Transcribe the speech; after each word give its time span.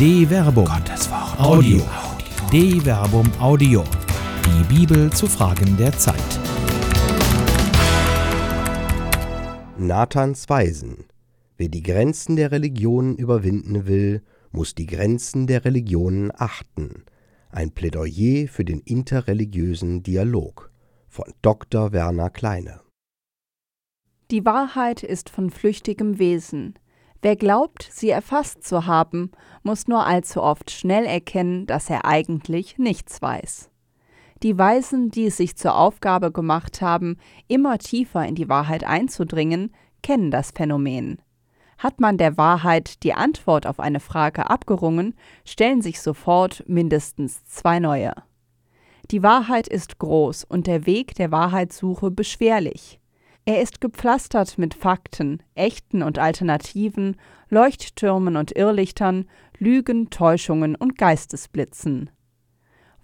De 0.00 0.26
Verbum. 0.26 0.64
Gottes 0.64 1.10
Wort. 1.10 1.38
Audio. 1.38 1.82
De 2.50 2.80
Verbum 2.80 3.30
Audio. 3.38 3.84
Die 4.46 4.74
Bibel 4.74 5.12
zu 5.12 5.26
Fragen 5.26 5.76
der 5.76 5.92
Zeit. 5.92 6.16
Nathans 9.76 10.48
Weisen. 10.48 11.04
Wer 11.58 11.68
die 11.68 11.82
Grenzen 11.82 12.36
der 12.36 12.50
Religionen 12.50 13.14
überwinden 13.16 13.86
will, 13.86 14.22
muss 14.52 14.74
die 14.74 14.86
Grenzen 14.86 15.46
der 15.46 15.66
Religionen 15.66 16.32
achten. 16.34 17.04
Ein 17.50 17.72
Plädoyer 17.72 18.48
für 18.48 18.64
den 18.64 18.80
interreligiösen 18.80 20.02
Dialog 20.02 20.72
von 21.08 21.30
Dr. 21.42 21.92
Werner 21.92 22.30
Kleine. 22.30 22.80
Die 24.30 24.46
Wahrheit 24.46 25.02
ist 25.02 25.28
von 25.28 25.50
flüchtigem 25.50 26.18
Wesen. 26.18 26.78
Wer 27.22 27.36
glaubt, 27.36 27.86
sie 27.90 28.10
erfasst 28.10 28.64
zu 28.66 28.86
haben, 28.86 29.30
muss 29.62 29.88
nur 29.88 30.06
allzu 30.06 30.42
oft 30.42 30.70
schnell 30.70 31.04
erkennen, 31.04 31.66
dass 31.66 31.90
er 31.90 32.04
eigentlich 32.06 32.78
nichts 32.78 33.20
weiß. 33.20 33.70
Die 34.42 34.56
Weisen, 34.56 35.10
die 35.10 35.26
es 35.26 35.36
sich 35.36 35.54
zur 35.56 35.76
Aufgabe 35.76 36.32
gemacht 36.32 36.80
haben, 36.80 37.18
immer 37.46 37.76
tiefer 37.76 38.26
in 38.26 38.34
die 38.34 38.48
Wahrheit 38.48 38.84
einzudringen, 38.84 39.74
kennen 40.02 40.30
das 40.30 40.52
Phänomen. 40.52 41.20
Hat 41.76 42.00
man 42.00 42.16
der 42.16 42.38
Wahrheit 42.38 43.02
die 43.02 43.12
Antwort 43.12 43.66
auf 43.66 43.80
eine 43.80 44.00
Frage 44.00 44.48
abgerungen, 44.48 45.14
stellen 45.44 45.82
sich 45.82 46.00
sofort 46.00 46.64
mindestens 46.66 47.44
zwei 47.44 47.80
neue. 47.80 48.12
Die 49.10 49.22
Wahrheit 49.22 49.66
ist 49.66 49.98
groß 49.98 50.44
und 50.44 50.66
der 50.66 50.86
Weg 50.86 51.14
der 51.16 51.32
Wahrheitssuche 51.32 52.10
beschwerlich. 52.10 52.99
Er 53.50 53.60
ist 53.60 53.80
gepflastert 53.80 54.58
mit 54.58 54.74
Fakten, 54.74 55.42
echten 55.56 56.04
und 56.04 56.20
alternativen, 56.20 57.16
Leuchttürmen 57.48 58.36
und 58.36 58.52
Irrlichtern, 58.56 59.28
Lügen, 59.58 60.08
Täuschungen 60.08 60.76
und 60.76 60.96
Geistesblitzen. 60.96 62.10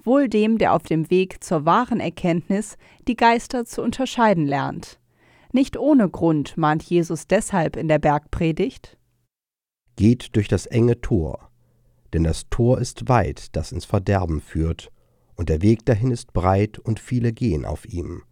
Wohl 0.04 0.28
dem, 0.28 0.58
der 0.58 0.72
auf 0.72 0.84
dem 0.84 1.10
Weg 1.10 1.42
zur 1.42 1.64
wahren 1.64 1.98
Erkenntnis 1.98 2.76
die 3.08 3.16
Geister 3.16 3.64
zu 3.64 3.82
unterscheiden 3.82 4.46
lernt. 4.46 5.00
Nicht 5.50 5.76
ohne 5.76 6.08
Grund 6.08 6.56
mahnt 6.56 6.84
Jesus 6.84 7.26
deshalb 7.26 7.74
in 7.74 7.88
der 7.88 7.98
Bergpredigt 7.98 8.96
Geht 9.96 10.36
durch 10.36 10.46
das 10.46 10.66
enge 10.66 11.00
Tor, 11.00 11.50
denn 12.12 12.22
das 12.22 12.48
Tor 12.50 12.78
ist 12.78 13.08
weit, 13.08 13.56
das 13.56 13.72
ins 13.72 13.84
Verderben 13.84 14.40
führt, 14.40 14.92
und 15.34 15.48
der 15.48 15.60
Weg 15.62 15.84
dahin 15.86 16.12
ist 16.12 16.32
breit, 16.32 16.78
und 16.78 17.00
viele 17.00 17.32
gehen 17.32 17.64
auf 17.64 17.84
ihm 17.84 18.22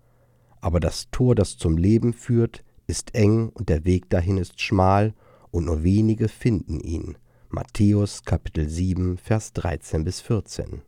aber 0.65 0.81
das 0.81 1.11
Tor, 1.11 1.35
das 1.35 1.59
zum 1.59 1.77
Leben 1.77 2.15
führt, 2.15 2.65
ist 2.87 3.15
eng 3.15 3.51
und 3.51 3.69
der 3.69 3.85
Weg 3.85 4.09
dahin 4.09 4.39
ist 4.39 4.63
schmal, 4.63 5.13
und 5.51 5.67
nur 5.67 5.85
wenige 5.85 6.27
finden 6.27 6.81
ihn. 6.81 7.19
Matthäus 7.51 8.25
Kapitel 8.25 8.67
7, 8.67 9.19
Vers 9.19 9.53
13 9.53 10.05
bis 10.05 10.23
14. 10.23 10.81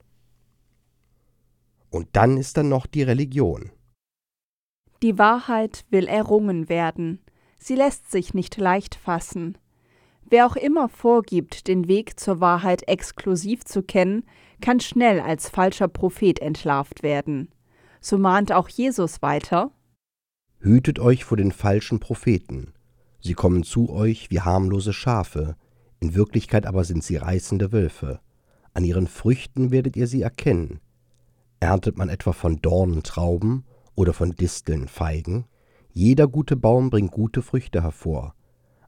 Und 1.90 2.08
dann 2.12 2.38
ist 2.38 2.56
da 2.56 2.62
noch 2.62 2.86
die 2.86 3.02
Religion. 3.02 3.70
Die 5.02 5.18
Wahrheit 5.18 5.84
will 5.90 6.06
errungen 6.06 6.70
werden, 6.70 7.20
sie 7.58 7.74
lässt 7.74 8.10
sich 8.10 8.32
nicht 8.32 8.56
leicht 8.56 8.94
fassen. 8.94 9.58
Wer 10.24 10.46
auch 10.46 10.56
immer 10.56 10.88
vorgibt, 10.88 11.68
den 11.68 11.86
Weg 11.86 12.18
zur 12.18 12.40
Wahrheit 12.40 12.88
exklusiv 12.88 13.66
zu 13.66 13.82
kennen, 13.82 14.24
kann 14.62 14.80
schnell 14.80 15.20
als 15.20 15.50
falscher 15.50 15.88
Prophet 15.88 16.38
entlarvt 16.38 17.02
werden 17.02 17.50
so 18.06 18.18
mahnt 18.18 18.52
auch 18.52 18.68
Jesus 18.68 19.20
weiter. 19.20 19.72
Hütet 20.60 21.00
euch 21.00 21.24
vor 21.24 21.36
den 21.36 21.50
falschen 21.50 21.98
Propheten. 21.98 22.72
Sie 23.18 23.34
kommen 23.34 23.64
zu 23.64 23.90
euch 23.90 24.30
wie 24.30 24.40
harmlose 24.40 24.92
Schafe, 24.92 25.56
in 25.98 26.14
Wirklichkeit 26.14 26.66
aber 26.66 26.84
sind 26.84 27.02
sie 27.02 27.16
reißende 27.16 27.72
Wölfe. 27.72 28.20
An 28.74 28.84
ihren 28.84 29.08
Früchten 29.08 29.72
werdet 29.72 29.96
ihr 29.96 30.06
sie 30.06 30.22
erkennen. 30.22 30.78
Erntet 31.58 31.98
man 31.98 32.08
etwa 32.08 32.32
von 32.32 32.62
Dornen 32.62 33.02
Trauben 33.02 33.64
oder 33.96 34.12
von 34.12 34.30
Disteln 34.32 34.86
Feigen? 34.86 35.46
Jeder 35.90 36.28
gute 36.28 36.54
Baum 36.54 36.90
bringt 36.90 37.10
gute 37.10 37.42
Früchte 37.42 37.82
hervor, 37.82 38.34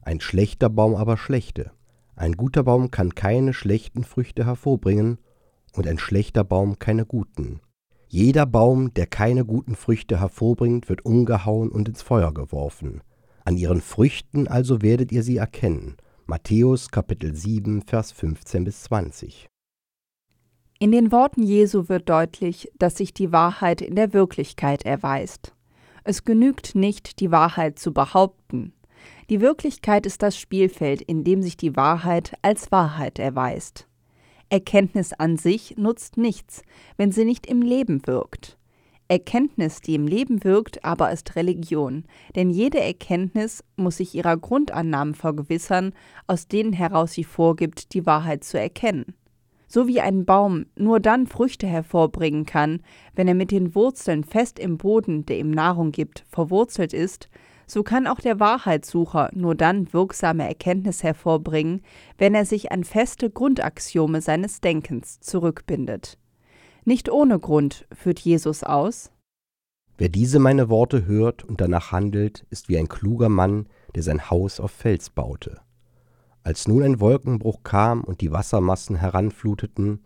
ein 0.01 0.21
schlechter 0.21 0.69
Baum 0.69 0.95
aber 0.95 1.17
schlechte. 1.17 1.71
Ein 2.15 2.33
guter 2.33 2.63
Baum 2.63 2.89
kann 2.89 3.15
keine 3.15 3.53
schlechten 3.53 4.03
Früchte 4.03 4.45
hervorbringen, 4.45 5.17
und 5.73 5.87
ein 5.87 5.99
schlechter 5.99 6.43
Baum 6.43 6.79
keine 6.79 7.05
guten. 7.05 7.59
Jeder 8.11 8.47
Baum, 8.47 8.91
der 8.95 9.05
keine 9.05 9.45
guten 9.45 9.75
Früchte 9.75 10.19
hervorbringt, 10.19 10.89
wird 10.89 11.05
umgehauen 11.05 11.69
und 11.69 11.87
ins 11.87 12.01
Feuer 12.01 12.33
geworfen. 12.33 13.01
An 13.45 13.55
ihren 13.55 13.81
Früchten 13.81 14.47
also 14.47 14.81
werdet 14.81 15.11
ihr 15.11 15.21
sie 15.21 15.37
erkennen. 15.37 15.95
Matthäus 16.25 16.89
Kapitel 16.89 17.35
7, 17.35 17.83
Vers 17.83 18.11
15 18.11 18.63
bis 18.63 18.81
20. 18.81 19.45
In 20.79 20.91
den 20.91 21.11
Worten 21.11 21.43
Jesu 21.43 21.87
wird 21.87 22.09
deutlich, 22.09 22.71
dass 22.79 22.97
sich 22.97 23.13
die 23.13 23.31
Wahrheit 23.31 23.79
in 23.79 23.95
der 23.95 24.11
Wirklichkeit 24.11 24.85
erweist. 24.85 25.53
Es 26.03 26.23
genügt 26.23 26.73
nicht, 26.73 27.19
die 27.19 27.29
Wahrheit 27.29 27.77
zu 27.77 27.93
behaupten. 27.93 28.73
Die 29.29 29.39
Wirklichkeit 29.39 30.07
ist 30.07 30.23
das 30.23 30.35
Spielfeld, 30.35 31.03
in 31.03 31.23
dem 31.23 31.43
sich 31.43 31.57
die 31.57 31.75
Wahrheit 31.75 32.33
als 32.41 32.71
Wahrheit 32.71 33.19
erweist. 33.19 33.88
Erkenntnis 34.49 35.13
an 35.13 35.37
sich 35.37 35.77
nutzt 35.77 36.17
nichts, 36.17 36.63
wenn 36.97 37.11
sie 37.11 37.25
nicht 37.25 37.45
im 37.45 37.61
Leben 37.61 38.05
wirkt. 38.07 38.57
Erkenntnis, 39.07 39.81
die 39.81 39.95
im 39.95 40.07
Leben 40.07 40.43
wirkt, 40.43 40.83
aber 40.85 41.11
ist 41.11 41.35
Religion, 41.35 42.05
denn 42.35 42.49
jede 42.49 42.79
Erkenntnis 42.79 43.63
muss 43.75 43.97
sich 43.97 44.13
ihrer 44.13 44.37
Grundannahmen 44.37 45.15
vergewissern, 45.15 45.93
aus 46.27 46.47
denen 46.47 46.73
heraus 46.73 47.13
sie 47.13 47.23
vorgibt, 47.23 47.93
die 47.93 48.05
Wahrheit 48.05 48.43
zu 48.43 48.59
erkennen. 48.59 49.15
So 49.67 49.87
wie 49.87 50.01
ein 50.01 50.25
Baum 50.25 50.65
nur 50.75 50.99
dann 50.99 51.27
Früchte 51.27 51.67
hervorbringen 51.67 52.45
kann, 52.45 52.81
wenn 53.15 53.27
er 53.27 53.35
mit 53.35 53.51
den 53.51 53.75
Wurzeln 53.75 54.23
fest 54.23 54.57
im 54.57 54.77
Boden, 54.77 55.25
der 55.25 55.39
ihm 55.39 55.51
Nahrung 55.51 55.91
gibt, 55.91 56.23
verwurzelt 56.27 56.93
ist, 56.93 57.29
so 57.69 57.83
kann 57.83 58.07
auch 58.07 58.19
der 58.19 58.39
Wahrheitssucher 58.39 59.29
nur 59.33 59.55
dann 59.55 59.93
wirksame 59.93 60.47
Erkenntnis 60.47 61.03
hervorbringen, 61.03 61.81
wenn 62.17 62.33
er 62.33 62.45
sich 62.45 62.71
an 62.71 62.83
feste 62.83 63.29
Grundaxiome 63.29 64.21
seines 64.21 64.61
Denkens 64.61 65.19
zurückbindet. 65.19 66.17
Nicht 66.85 67.09
ohne 67.09 67.39
Grund 67.39 67.87
führt 67.93 68.19
Jesus 68.19 68.63
aus 68.63 69.11
Wer 69.99 70.07
diese 70.07 70.39
meine 70.39 70.69
Worte 70.69 71.05
hört 71.05 71.43
und 71.43 71.59
danach 71.59 71.91
handelt, 71.91 72.45
ist 72.49 72.69
wie 72.69 72.77
ein 72.77 72.87
kluger 72.87 73.27
Mann, 73.27 73.67
der 73.95 74.01
sein 74.01 74.29
Haus 74.29 74.61
auf 74.61 74.71
Fels 74.71 75.09
baute. 75.09 75.59
Als 76.41 76.69
nun 76.69 76.83
ein 76.83 77.01
Wolkenbruch 77.01 77.63
kam 77.63 78.05
und 78.05 78.21
die 78.21 78.31
Wassermassen 78.31 78.95
heranfluteten, 78.95 79.99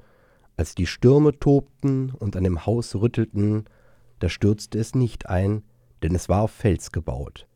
als 0.57 0.73
die 0.73 0.87
Stürme 0.87 1.37
tobten 1.37 2.09
und 2.09 2.35
an 2.35 2.43
dem 2.43 2.65
Haus 2.65 2.95
rüttelten, 2.95 3.65
da 4.17 4.29
stürzte 4.29 4.79
es 4.79 4.95
nicht 4.95 5.29
ein, 5.29 5.61
denn 6.01 6.15
es 6.15 6.27
war 6.27 6.41
auf 6.41 6.51
Fels 6.51 6.91
gebaut. 6.91 7.47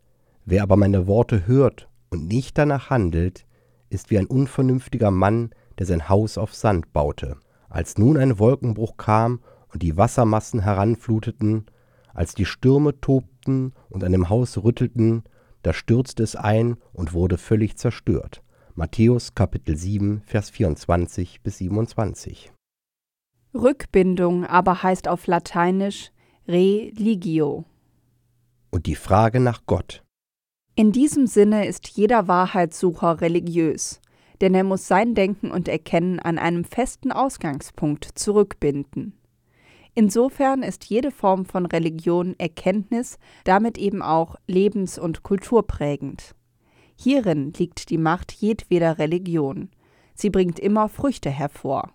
Wer 0.50 0.64
aber 0.64 0.78
meine 0.78 1.08
Worte 1.08 1.46
hört 1.46 1.90
und 2.10 2.30
nicht 2.30 2.58
danach 2.58 2.90
handelt, 2.90 3.46
ist 3.90 4.10
wie 4.10 4.18
ein 4.18 4.28
unvernünftiger 4.28 5.12
Mann, 5.12 5.50
der 5.78 5.86
sein 5.86 6.08
Haus 6.08 6.38
auf 6.38 6.56
Sand 6.56 6.94
baute. 6.94 7.36
Als 7.68 7.98
nun 7.98 8.16
ein 8.16 8.40
Wolkenbruch 8.40 8.96
kam 8.96 9.42
und 9.74 9.84
die 9.84 9.98
Wassermassen 9.98 10.62
heranfluteten, 10.62 11.66
als 12.14 12.34
die 12.34 12.46
Stürme 12.46 12.98
tobten 13.02 13.74
und 13.90 14.06
an 14.06 14.14
dem 14.14 14.30
Haus 14.30 14.64
rüttelten, 14.64 15.24
da 15.64 15.74
stürzte 15.74 16.24
es 16.24 16.38
ein 16.38 16.78
und 16.94 17.12
wurde 17.12 17.38
völlig 17.38 17.76
zerstört. 17.76 18.42
Matthäus 18.74 19.36
Kapitel 19.36 19.76
7, 19.76 20.22
Vers 20.26 20.50
24 20.50 21.42
bis 21.42 21.58
27. 21.58 22.54
Rückbindung 23.54 24.46
aber 24.46 24.82
heißt 24.82 25.10
auf 25.10 25.28
Lateinisch 25.28 26.14
religio. 26.48 27.66
Und 28.70 28.86
die 28.86 28.96
Frage 28.96 29.42
nach 29.42 29.64
Gott. 29.66 30.06
In 30.80 30.92
diesem 30.92 31.26
Sinne 31.26 31.66
ist 31.66 31.88
jeder 31.88 32.28
Wahrheitssucher 32.28 33.20
religiös, 33.20 34.00
denn 34.42 34.54
er 34.54 34.64
muss 34.64 34.88
sein 34.88 35.16
Denken 35.16 35.50
und 35.50 35.68
Erkennen 35.68 36.20
an 36.20 36.38
einem 36.38 36.64
festen 36.66 37.12
Ausgangspunkt 37.12 38.06
zurückbinden. 38.14 39.18
Insofern 39.96 40.62
ist 40.62 40.86
jede 40.86 41.10
Form 41.10 41.46
von 41.46 41.66
Religion 41.66 42.36
Erkenntnis, 42.38 43.18
damit 43.44 43.80
eben 43.80 44.04
auch 44.04 44.36
lebens- 44.46 45.00
und 45.00 45.24
kulturprägend. 45.24 46.36
Hierin 46.96 47.54
liegt 47.54 47.90
die 47.90 47.98
Macht 47.98 48.32
jedweder 48.32 49.00
Religion. 49.00 49.72
Sie 50.14 50.30
bringt 50.30 50.60
immer 50.60 50.90
Früchte 50.90 51.32
hervor. 51.32 51.92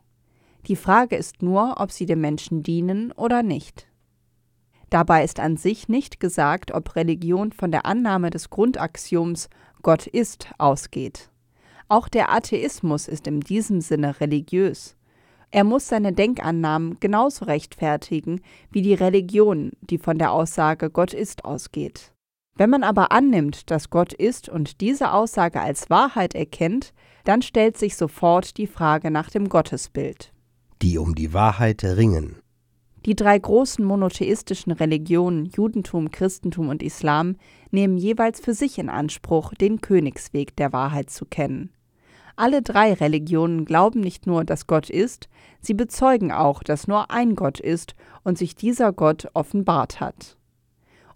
Die 0.67 0.75
Frage 0.75 1.15
ist 1.15 1.41
nur, 1.41 1.77
ob 1.79 1.93
sie 1.93 2.07
dem 2.07 2.21
Menschen 2.21 2.65
dienen 2.65 3.13
oder 3.13 3.45
nicht. 3.45 3.87
Dabei 4.93 5.25
ist 5.25 5.41
an 5.41 5.57
sich 5.57 5.89
nicht 5.89 6.21
gesagt, 6.21 6.75
ob 6.75 6.97
Religion 6.97 7.51
von 7.51 7.73
der 7.73 7.87
Annahme 7.87 8.29
des 8.29 8.51
Grundaxioms 8.51 9.49
Gott 9.81 10.07
ist 10.07 10.51
ausgeht. 10.59 11.31
Auch 11.89 12.11
der 12.11 12.31
Atheismus 12.31 13.09
ist 13.09 13.27
in 13.27 13.41
diesem 13.41 13.81
Sinne 13.81 14.21
religiös. 14.21 14.95
Er 15.51 15.65
muss 15.65 15.89
seine 15.89 16.13
Denkannahmen 16.13 17.01
genauso 17.01 17.47
rechtfertigen 17.47 18.43
wie 18.71 18.83
die 18.83 18.93
Religion, 18.93 19.73
die 19.81 19.97
von 19.97 20.19
der 20.19 20.31
Aussage 20.31 20.91
Gott 20.91 21.15
ist 21.15 21.47
ausgeht. 21.47 22.13
Wenn 22.55 22.69
man 22.69 22.85
aber 22.85 23.13
annimmt, 23.13 23.71
dass 23.71 23.89
Gott 23.89 24.13
ist 24.13 24.51
und 24.51 24.83
diese 24.83 25.15
Aussage 25.15 25.63
als 25.63 25.89
Wahrheit 25.89 26.35
erkennt, 26.35 26.93
dann 27.25 27.41
stellt 27.41 27.79
sich 27.79 27.97
sofort 27.97 28.59
die 28.59 28.67
Frage 28.67 29.11
nach 29.11 29.31
dem 29.31 29.49
Gottesbild. 29.49 30.35
Die 30.83 30.99
um 30.99 31.15
die 31.15 31.33
Wahrheit 31.33 31.83
ringen. 31.83 32.42
Die 33.05 33.17
drei 33.17 33.37
großen 33.37 33.85
monotheistischen 33.85 34.71
Religionen 34.71 35.47
Judentum, 35.47 36.13
Christentum 36.13 36.69
und 36.69 36.85
Islam 36.85 37.37
nehmen 37.73 37.97
jeweils 37.97 38.41
für 38.41 38.55
sich 38.55 38.79
in 38.79 38.89
Anspruch, 38.89 39.55
den 39.55 39.81
Königsweg 39.81 40.55
der 40.55 40.73
Wahrheit 40.73 41.11
zu 41.11 41.25
kennen. 41.25 41.71
Alle 42.37 42.63
drei 42.63 42.95
Religionen 42.95 43.65
glauben 43.65 44.01
nicht 44.01 44.27
nur, 44.27 44.45
dass 44.45 44.69
Gott 44.69 44.89
ist, 44.89 45.29
sie 45.61 45.75
bezeugen 45.75 46.31
auch, 46.31 46.63
dass 46.63 46.87
nur 46.87 47.11
ein 47.11 47.35
Gott 47.35 47.59
ist 47.59 47.95
und 48.23 48.39
sich 48.39 48.55
dieser 48.55 48.93
Gott 48.93 49.29
offenbart 49.35 50.01
hat. 50.01 50.39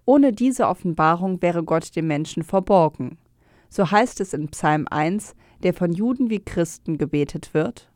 Ohne 0.05 0.33
diese 0.33 0.67
Offenbarung 0.67 1.41
wäre 1.41 1.63
Gott 1.63 1.95
dem 1.97 2.09
Menschen 2.09 2.43
verborgen. 2.43 3.17
So 3.69 3.91
heißt 3.91 4.21
es 4.21 4.33
in 4.35 4.49
Psalm 4.49 4.87
1, 4.91 5.35
der 5.63 5.73
von 5.73 5.93
Juden 5.93 6.31
wie 6.31 6.45
Christen 6.45 6.99
gebetet 6.99 7.55
wird. 7.55 7.91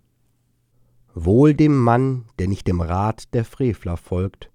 Wohl 1.14 1.54
dem 1.54 1.76
Mann, 1.76 2.26
der 2.38 2.46
nicht 2.46 2.68
dem 2.68 2.80
Rat 2.80 3.34
der 3.34 3.44
Frevler 3.44 3.96
folgt, 3.96 4.50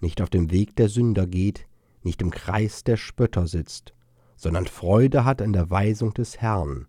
nicht 0.00 0.20
auf 0.20 0.30
dem 0.30 0.50
Weg 0.50 0.74
der 0.74 0.88
Sünder 0.88 1.28
geht, 1.28 1.66
nicht 2.02 2.20
im 2.22 2.30
Kreis 2.30 2.82
der 2.82 2.96
Spötter 2.96 3.46
sitzt, 3.46 3.94
sondern 4.34 4.66
Freude 4.66 5.24
hat 5.24 5.40
an 5.40 5.52
der 5.52 5.70
Weisung 5.70 6.12
des 6.12 6.40
Herrn, 6.40 6.88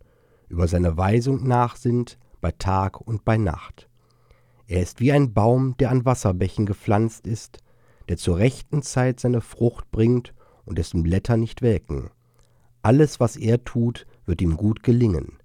über 0.49 0.67
seine 0.67 0.97
Weisung 0.97 1.47
nachsinnt 1.47 2.17
bei 2.41 2.51
Tag 2.51 2.99
und 3.01 3.23
bei 3.23 3.37
Nacht. 3.37 3.87
Er 4.65 4.81
ist 4.81 4.99
wie 4.99 5.11
ein 5.11 5.31
Baum, 5.33 5.77
der 5.77 5.91
an 5.91 6.05
Wasserbächen 6.05 6.65
gepflanzt 6.65 7.27
ist, 7.27 7.59
der 8.09 8.17
zur 8.17 8.37
rechten 8.37 8.81
Zeit 8.81 9.19
seine 9.19 9.41
Frucht 9.41 9.91
bringt 9.91 10.33
und 10.65 10.79
dessen 10.79 11.03
Blätter 11.03 11.37
nicht 11.37 11.61
welken. 11.61 12.09
Alles, 12.81 13.19
was 13.19 13.35
er 13.37 13.63
tut, 13.63 14.07
wird 14.25 14.41
ihm 14.41 14.57
gut 14.57 14.81
gelingen. 14.81 15.37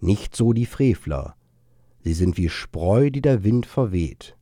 Nicht 0.00 0.34
so 0.34 0.54
die 0.54 0.66
Frevler. 0.66 1.36
Sie 2.02 2.14
sind 2.14 2.36
wie 2.36 2.48
Spreu, 2.48 3.10
die 3.10 3.20
der 3.20 3.44
Wind 3.44 3.66
verweht. 3.66 4.36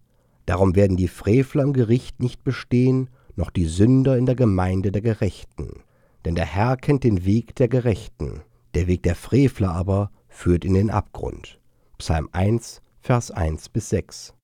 Darum 0.47 0.77
werden 0.77 0.97
die 0.97 1.09
Frevler 1.09 1.63
im 1.63 1.73
Gericht 1.73 2.21
nicht 2.21 2.45
bestehen, 2.45 3.11
noch 3.37 3.51
die 3.51 3.67
Sünder 3.67 4.17
in 4.17 4.27
der 4.27 4.35
Gemeinde 4.35 4.93
der 4.93 5.03
Gerechten. 5.03 5.83
Denn 6.25 6.35
der 6.35 6.47
Herr 6.47 6.77
kennt 6.77 7.05
den 7.05 7.25
Weg 7.25 7.55
der 7.57 7.69
Gerechten, 7.69 8.43
der 8.75 8.87
Weg 8.87 9.03
der 9.03 9.15
Frevler 9.15 9.73
aber 9.73 10.11
führt 10.29 10.65
in 10.65 10.75
den 10.75 10.91
Abgrund. 10.91 11.59
Psalm 11.99 12.29
1, 12.33 12.81
Vers 13.01 13.31
1 13.31 13.69
bis 13.71 13.89
6. 13.91 14.35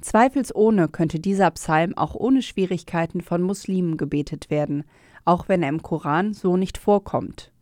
Zweifelsohne 0.00 0.88
könnte 0.88 1.18
dieser 1.18 1.50
Psalm 1.50 1.96
auch 1.96 2.14
ohne 2.14 2.42
Schwierigkeiten 2.42 3.20
von 3.20 3.42
Muslimen 3.42 3.96
gebetet 3.96 4.48
werden, 4.48 4.84
auch 5.24 5.48
wenn 5.48 5.62
er 5.62 5.70
im 5.70 5.82
Koran 5.82 6.34
so 6.34 6.56
nicht 6.56 6.78
vorkommt. 6.78 7.52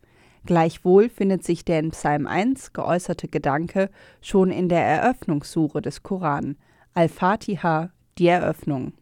Gleichwohl 0.46 1.08
findet 1.08 1.42
sich 1.42 1.64
der 1.64 1.80
in 1.80 1.90
Psalm 1.90 2.28
1 2.28 2.72
geäußerte 2.72 3.26
Gedanke 3.26 3.90
schon 4.20 4.52
in 4.52 4.68
der 4.68 4.84
Eröffnungssure 4.84 5.82
des 5.82 6.04
Koran, 6.04 6.56
Al-Fatiha, 6.94 7.90
die 8.16 8.28
Eröffnung. 8.28 8.92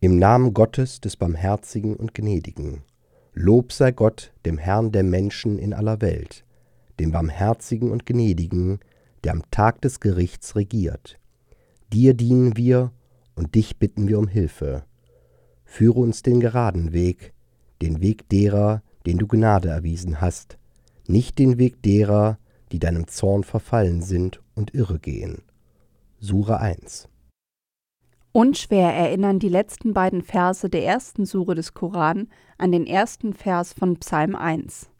Im 0.00 0.18
Namen 0.18 0.54
Gottes 0.54 1.02
des 1.02 1.16
Barmherzigen 1.16 1.94
und 1.94 2.14
Gnädigen. 2.14 2.82
Lob 3.34 3.72
sei 3.72 3.92
Gott, 3.92 4.32
dem 4.46 4.56
Herrn 4.56 4.90
der 4.90 5.02
Menschen 5.02 5.58
in 5.58 5.74
aller 5.74 6.00
Welt, 6.00 6.46
dem 6.98 7.12
Barmherzigen 7.12 7.90
und 7.90 8.06
Gnädigen, 8.06 8.80
der 9.24 9.32
am 9.32 9.42
Tag 9.50 9.82
des 9.82 10.00
Gerichts 10.00 10.56
regiert. 10.56 11.18
Dir 11.92 12.14
dienen 12.14 12.56
wir 12.56 12.92
und 13.34 13.54
dich 13.54 13.78
bitten 13.78 14.08
wir 14.08 14.18
um 14.18 14.28
Hilfe. 14.28 14.84
Führe 15.64 16.00
uns 16.00 16.22
den 16.22 16.40
geraden 16.40 16.94
Weg, 16.94 17.34
den 17.82 18.00
Weg 18.00 18.30
derer, 18.30 18.82
den 19.08 19.16
du 19.16 19.26
Gnade 19.26 19.70
erwiesen 19.70 20.20
hast, 20.20 20.58
nicht 21.06 21.38
den 21.38 21.56
Weg 21.56 21.80
derer, 21.82 22.36
die 22.72 22.78
deinem 22.78 23.06
Zorn 23.06 23.42
verfallen 23.42 24.02
sind 24.02 24.42
und 24.54 24.74
irre 24.74 24.98
gehen. 24.98 25.40
Sure 26.20 26.60
1 26.60 27.08
Unschwer 28.32 28.92
erinnern 28.92 29.38
die 29.38 29.48
letzten 29.48 29.94
beiden 29.94 30.20
Verse 30.20 30.68
der 30.68 30.84
ersten 30.84 31.24
Sure 31.24 31.54
des 31.54 31.72
Koran 31.72 32.28
an 32.58 32.70
den 32.70 32.86
ersten 32.86 33.32
Vers 33.32 33.72
von 33.72 33.96
Psalm 33.96 34.36
1. 34.36 34.90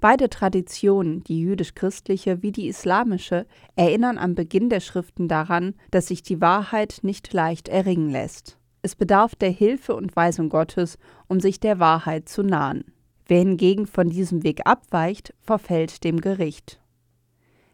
Beide 0.00 0.30
Traditionen, 0.30 1.22
die 1.24 1.42
jüdisch-christliche 1.42 2.40
wie 2.40 2.52
die 2.52 2.66
islamische, 2.66 3.44
erinnern 3.76 4.16
am 4.16 4.34
Beginn 4.34 4.70
der 4.70 4.80
Schriften 4.80 5.28
daran, 5.28 5.74
dass 5.90 6.06
sich 6.06 6.22
die 6.22 6.40
Wahrheit 6.40 7.00
nicht 7.02 7.30
leicht 7.34 7.68
erringen 7.68 8.08
lässt. 8.08 8.56
Es 8.80 8.96
bedarf 8.96 9.34
der 9.34 9.50
Hilfe 9.50 9.94
und 9.94 10.16
Weisung 10.16 10.48
Gottes, 10.48 10.96
um 11.28 11.40
sich 11.40 11.60
der 11.60 11.78
Wahrheit 11.78 12.26
zu 12.26 12.42
nahen. 12.42 12.84
Wer 13.30 13.38
hingegen 13.38 13.86
von 13.86 14.10
diesem 14.10 14.42
Weg 14.42 14.62
abweicht, 14.66 15.34
verfällt 15.40 16.02
dem 16.02 16.20
Gericht. 16.20 16.80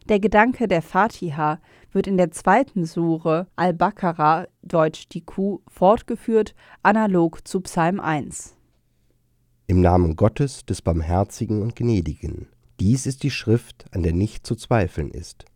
Der 0.06 0.20
Gedanke 0.20 0.68
der 0.68 0.82
Fatiha 0.82 1.60
wird 1.92 2.06
in 2.06 2.18
der 2.18 2.30
zweiten 2.30 2.84
Sure 2.84 3.46
Al-Baqarah, 3.56 4.48
deutsch 4.60 5.08
die 5.08 5.22
Kuh, 5.22 5.62
fortgeführt, 5.66 6.54
analog 6.82 7.48
zu 7.48 7.62
Psalm 7.62 8.00
1. 8.00 8.54
Im 9.66 9.80
Namen 9.80 10.16
Gottes, 10.16 10.66
des 10.66 10.82
Barmherzigen 10.82 11.62
und 11.62 11.74
Gnädigen. 11.74 12.48
Dies 12.78 13.06
ist 13.06 13.22
die 13.22 13.30
Schrift, 13.30 13.86
an 13.92 14.02
der 14.02 14.12
nicht 14.12 14.46
zu 14.46 14.56
zweifeln 14.56 15.10
ist, 15.10 15.46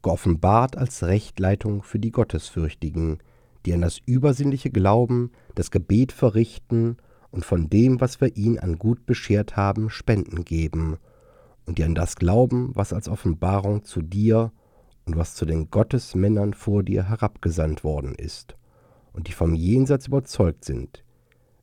geoffenbart 0.00 0.78
als 0.78 1.02
Rechtleitung 1.02 1.82
für 1.82 1.98
die 1.98 2.12
Gottesfürchtigen, 2.12 3.18
die 3.66 3.74
an 3.74 3.80
das 3.80 3.98
übersinnliche 4.06 4.70
Glauben, 4.70 5.32
das 5.56 5.72
Gebet 5.72 6.12
verrichten 6.12 6.98
und 7.30 7.44
von 7.44 7.68
dem, 7.68 8.00
was 8.00 8.20
wir 8.20 8.36
ihnen 8.36 8.58
an 8.58 8.78
Gut 8.78 9.06
beschert 9.06 9.56
haben, 9.56 9.90
Spenden 9.90 10.44
geben, 10.44 10.98
und 11.66 11.78
die 11.78 11.84
an 11.84 11.94
das 11.94 12.16
glauben, 12.16 12.70
was 12.74 12.92
als 12.92 13.08
Offenbarung 13.08 13.84
zu 13.84 14.02
dir 14.02 14.52
und 15.06 15.16
was 15.16 15.34
zu 15.34 15.44
den 15.44 15.70
Gottesmännern 15.70 16.54
vor 16.54 16.82
dir 16.82 17.08
herabgesandt 17.08 17.84
worden 17.84 18.14
ist, 18.14 18.56
und 19.12 19.28
die 19.28 19.32
vom 19.32 19.54
Jenseits 19.54 20.08
überzeugt 20.08 20.64
sind, 20.64 21.04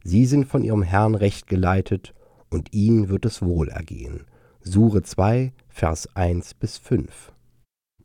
Sie 0.03 0.25
sind 0.25 0.45
von 0.45 0.63
ihrem 0.63 0.83
Herrn 0.83 1.15
recht 1.15 1.47
geleitet, 1.47 2.13
und 2.49 2.73
ihnen 2.73 3.09
wird 3.09 3.25
es 3.25 3.41
wohl 3.41 3.67
ergehen. 3.67 4.25
Sure 4.61 5.01
2, 5.01 5.51
Vers 5.67 6.07
1 6.15 6.53
bis 6.53 6.77
5. 6.77 7.33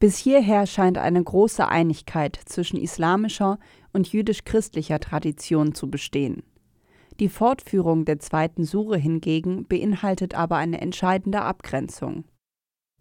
Bis 0.01 0.17
hierher 0.17 0.67
scheint 0.67 0.99
eine 0.99 1.23
große 1.23 1.69
Einigkeit 1.69 2.41
zwischen 2.45 2.77
islamischer 2.77 3.61
und 3.93 4.13
jüdisch-christlicher 4.13 4.99
Tradition 4.99 5.77
zu 5.77 5.89
bestehen. 5.89 6.43
Die 7.21 7.29
Fortführung 7.29 8.05
der 8.05 8.19
zweiten 8.19 8.65
Sure 8.65 8.97
hingegen 8.97 9.67
beinhaltet 9.67 10.35
aber 10.35 10.57
eine 10.57 10.81
entscheidende 10.81 11.43
Abgrenzung. 11.43 12.25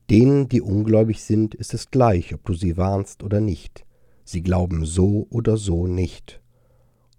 Denen, 0.10 0.50
die 0.50 0.62
ungläubig 0.62 1.24
sind, 1.24 1.56
ist 1.56 1.74
es 1.74 1.90
gleich, 1.90 2.34
ob 2.34 2.44
du 2.46 2.54
sie 2.54 2.76
warnst 2.76 3.24
oder 3.24 3.40
nicht. 3.40 3.86
Sie 4.26 4.44
glauben 4.44 4.86
so 4.86 5.28
oder 5.30 5.58
so 5.58 5.88
nicht. 5.88 6.42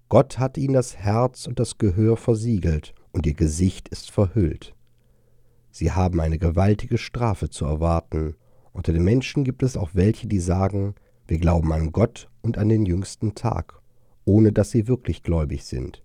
Gott 0.08 0.38
hat 0.38 0.58
ihnen 0.58 0.74
das 0.74 0.96
Herz 0.96 1.46
und 1.46 1.58
das 1.58 1.78
Gehör 1.78 2.18
versiegelt, 2.18 2.94
und 3.12 3.26
ihr 3.26 3.34
Gesicht 3.34 3.88
ist 3.88 4.10
verhüllt. 4.10 4.74
Sie 5.70 5.90
haben 5.92 6.20
eine 6.20 6.38
gewaltige 6.38 6.98
Strafe 6.98 7.48
zu 7.48 7.64
erwarten. 7.64 8.34
Unter 8.72 8.92
den 8.92 9.04
Menschen 9.04 9.44
gibt 9.44 9.62
es 9.62 9.76
auch 9.76 9.90
welche, 9.94 10.26
die 10.26 10.40
sagen, 10.40 10.94
wir 11.26 11.38
glauben 11.38 11.72
an 11.72 11.92
Gott 11.92 12.28
und 12.42 12.58
an 12.58 12.68
den 12.68 12.84
jüngsten 12.84 13.34
Tag, 13.34 13.80
ohne 14.26 14.52
dass 14.52 14.70
sie 14.70 14.86
wirklich 14.86 15.22
gläubig 15.22 15.64
sind. 15.64 16.02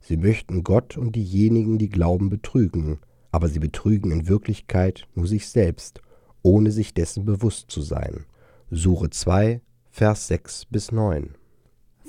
Sie 0.00 0.16
möchten 0.16 0.64
Gott 0.64 0.96
und 0.96 1.14
diejenigen, 1.16 1.78
die 1.78 1.88
glauben, 1.88 2.30
betrügen, 2.30 2.98
aber 3.32 3.48
sie 3.48 3.60
betrügen 3.60 4.10
in 4.10 4.28
Wirklichkeit 4.28 5.06
nur 5.14 5.26
sich 5.26 5.48
selbst, 5.48 6.00
ohne 6.42 6.70
sich 6.70 6.94
dessen 6.94 7.24
bewusst 7.24 7.70
zu 7.70 7.82
sein. 7.82 8.24
Sure 8.70 9.10
2, 9.10 9.60
Vers 9.90 10.28
6 10.28 10.66
bis 10.66 10.92
9 10.92 11.34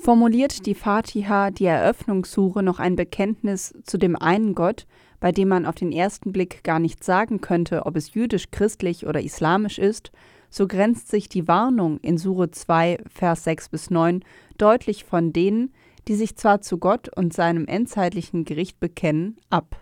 formuliert 0.02 0.66
die 0.66 0.74
Fatiha, 0.74 1.52
die 1.52 1.66
Eröffnungssure, 1.66 2.64
noch 2.64 2.80
ein 2.80 2.96
Bekenntnis 2.96 3.72
zu 3.84 3.98
dem 3.98 4.16
einen 4.16 4.56
Gott, 4.56 4.86
bei 5.20 5.30
dem 5.30 5.46
man 5.46 5.64
auf 5.64 5.76
den 5.76 5.92
ersten 5.92 6.32
Blick 6.32 6.64
gar 6.64 6.80
nicht 6.80 7.04
sagen 7.04 7.40
könnte, 7.40 7.86
ob 7.86 7.94
es 7.94 8.12
jüdisch, 8.12 8.50
christlich 8.50 9.06
oder 9.06 9.22
islamisch 9.22 9.78
ist, 9.78 10.10
so 10.50 10.66
grenzt 10.66 11.08
sich 11.08 11.28
die 11.28 11.46
Warnung 11.46 11.98
in 12.00 12.18
Sure 12.18 12.50
2, 12.50 12.98
Vers 13.08 13.44
6 13.44 13.68
bis 13.68 13.90
9 13.90 14.24
deutlich 14.58 15.04
von 15.04 15.32
denen, 15.32 15.72
die 16.08 16.14
sich 16.14 16.36
zwar 16.36 16.60
zu 16.60 16.78
Gott 16.78 17.08
und 17.16 17.32
seinem 17.32 17.66
endzeitlichen 17.66 18.44
Gericht 18.44 18.80
bekennen, 18.80 19.36
ab. 19.50 19.80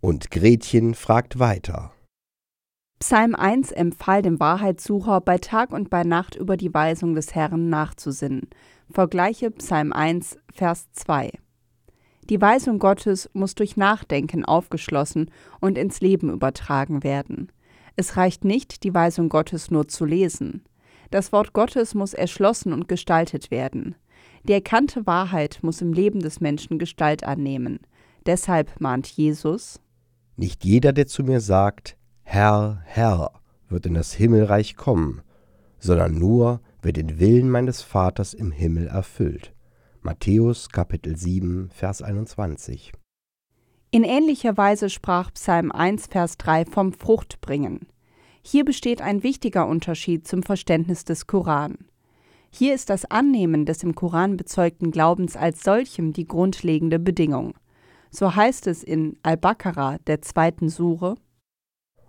Und 0.00 0.30
Gretchen 0.30 0.94
fragt 0.94 1.38
weiter. 1.38 1.92
Psalm 2.98 3.34
1 3.34 3.72
empfahl 3.72 4.22
dem 4.22 4.38
Wahrheitssucher, 4.38 5.20
bei 5.20 5.38
Tag 5.38 5.72
und 5.72 5.90
bei 5.90 6.04
Nacht 6.04 6.36
über 6.36 6.56
die 6.56 6.72
Weisung 6.72 7.14
des 7.14 7.34
Herrn 7.34 7.68
nachzusinnen. 7.68 8.48
Vergleiche 8.90 9.50
Psalm 9.50 9.92
1, 9.92 10.38
Vers 10.52 10.92
2. 10.92 11.32
Die 12.30 12.40
Weisung 12.40 12.78
Gottes 12.78 13.28
muss 13.32 13.56
durch 13.56 13.76
Nachdenken 13.76 14.44
aufgeschlossen 14.44 15.30
und 15.60 15.76
ins 15.76 16.00
Leben 16.00 16.30
übertragen 16.30 17.02
werden. 17.02 17.50
Es 17.96 18.16
reicht 18.16 18.44
nicht, 18.44 18.84
die 18.84 18.94
Weisung 18.94 19.28
Gottes 19.28 19.70
nur 19.70 19.88
zu 19.88 20.04
lesen. 20.04 20.64
Das 21.10 21.32
Wort 21.32 21.52
Gottes 21.52 21.94
muss 21.94 22.14
erschlossen 22.14 22.72
und 22.72 22.88
gestaltet 22.88 23.50
werden. 23.50 23.96
Die 24.44 24.52
erkannte 24.52 25.06
Wahrheit 25.06 25.60
muss 25.62 25.80
im 25.80 25.92
Leben 25.92 26.20
des 26.20 26.40
Menschen 26.40 26.78
Gestalt 26.78 27.24
annehmen. 27.24 27.80
Deshalb 28.26 28.80
mahnt 28.80 29.06
Jesus 29.06 29.80
Nicht 30.36 30.64
jeder, 30.64 30.92
der 30.92 31.06
zu 31.06 31.22
mir 31.22 31.40
sagt, 31.40 31.96
Herr, 32.22 32.82
Herr, 32.84 33.32
wird 33.68 33.86
in 33.86 33.94
das 33.94 34.12
Himmelreich 34.12 34.76
kommen, 34.76 35.22
sondern 35.78 36.18
nur, 36.18 36.60
wer 36.82 36.92
den 36.92 37.18
Willen 37.20 37.50
meines 37.50 37.82
Vaters 37.82 38.34
im 38.34 38.50
Himmel 38.50 38.88
erfüllt. 38.88 39.52
Matthäus 40.00 40.68
Kapitel 40.70 41.16
7, 41.16 41.70
Vers 41.70 42.02
21. 42.02 42.92
In 43.92 44.04
ähnlicher 44.04 44.56
Weise 44.56 44.90
sprach 44.90 45.32
Psalm 45.34 45.70
1, 45.70 46.06
Vers 46.06 46.38
3 46.38 46.64
vom 46.64 46.92
Fruchtbringen. 46.92 47.86
Hier 48.42 48.64
besteht 48.64 49.00
ein 49.00 49.22
wichtiger 49.22 49.68
Unterschied 49.68 50.26
zum 50.26 50.42
Verständnis 50.42 51.04
des 51.04 51.26
Koran. 51.26 51.76
Hier 52.54 52.74
ist 52.74 52.90
das 52.90 53.06
Annehmen 53.06 53.64
des 53.64 53.82
im 53.82 53.94
Koran 53.94 54.36
bezeugten 54.36 54.90
Glaubens 54.90 55.36
als 55.36 55.62
solchem 55.62 56.12
die 56.12 56.26
grundlegende 56.26 56.98
Bedingung. 56.98 57.54
So 58.10 58.36
heißt 58.36 58.66
es 58.66 58.82
in 58.82 59.16
Al-Baqarah, 59.22 59.96
der 60.06 60.20
zweiten 60.20 60.68
Sure, 60.68 61.16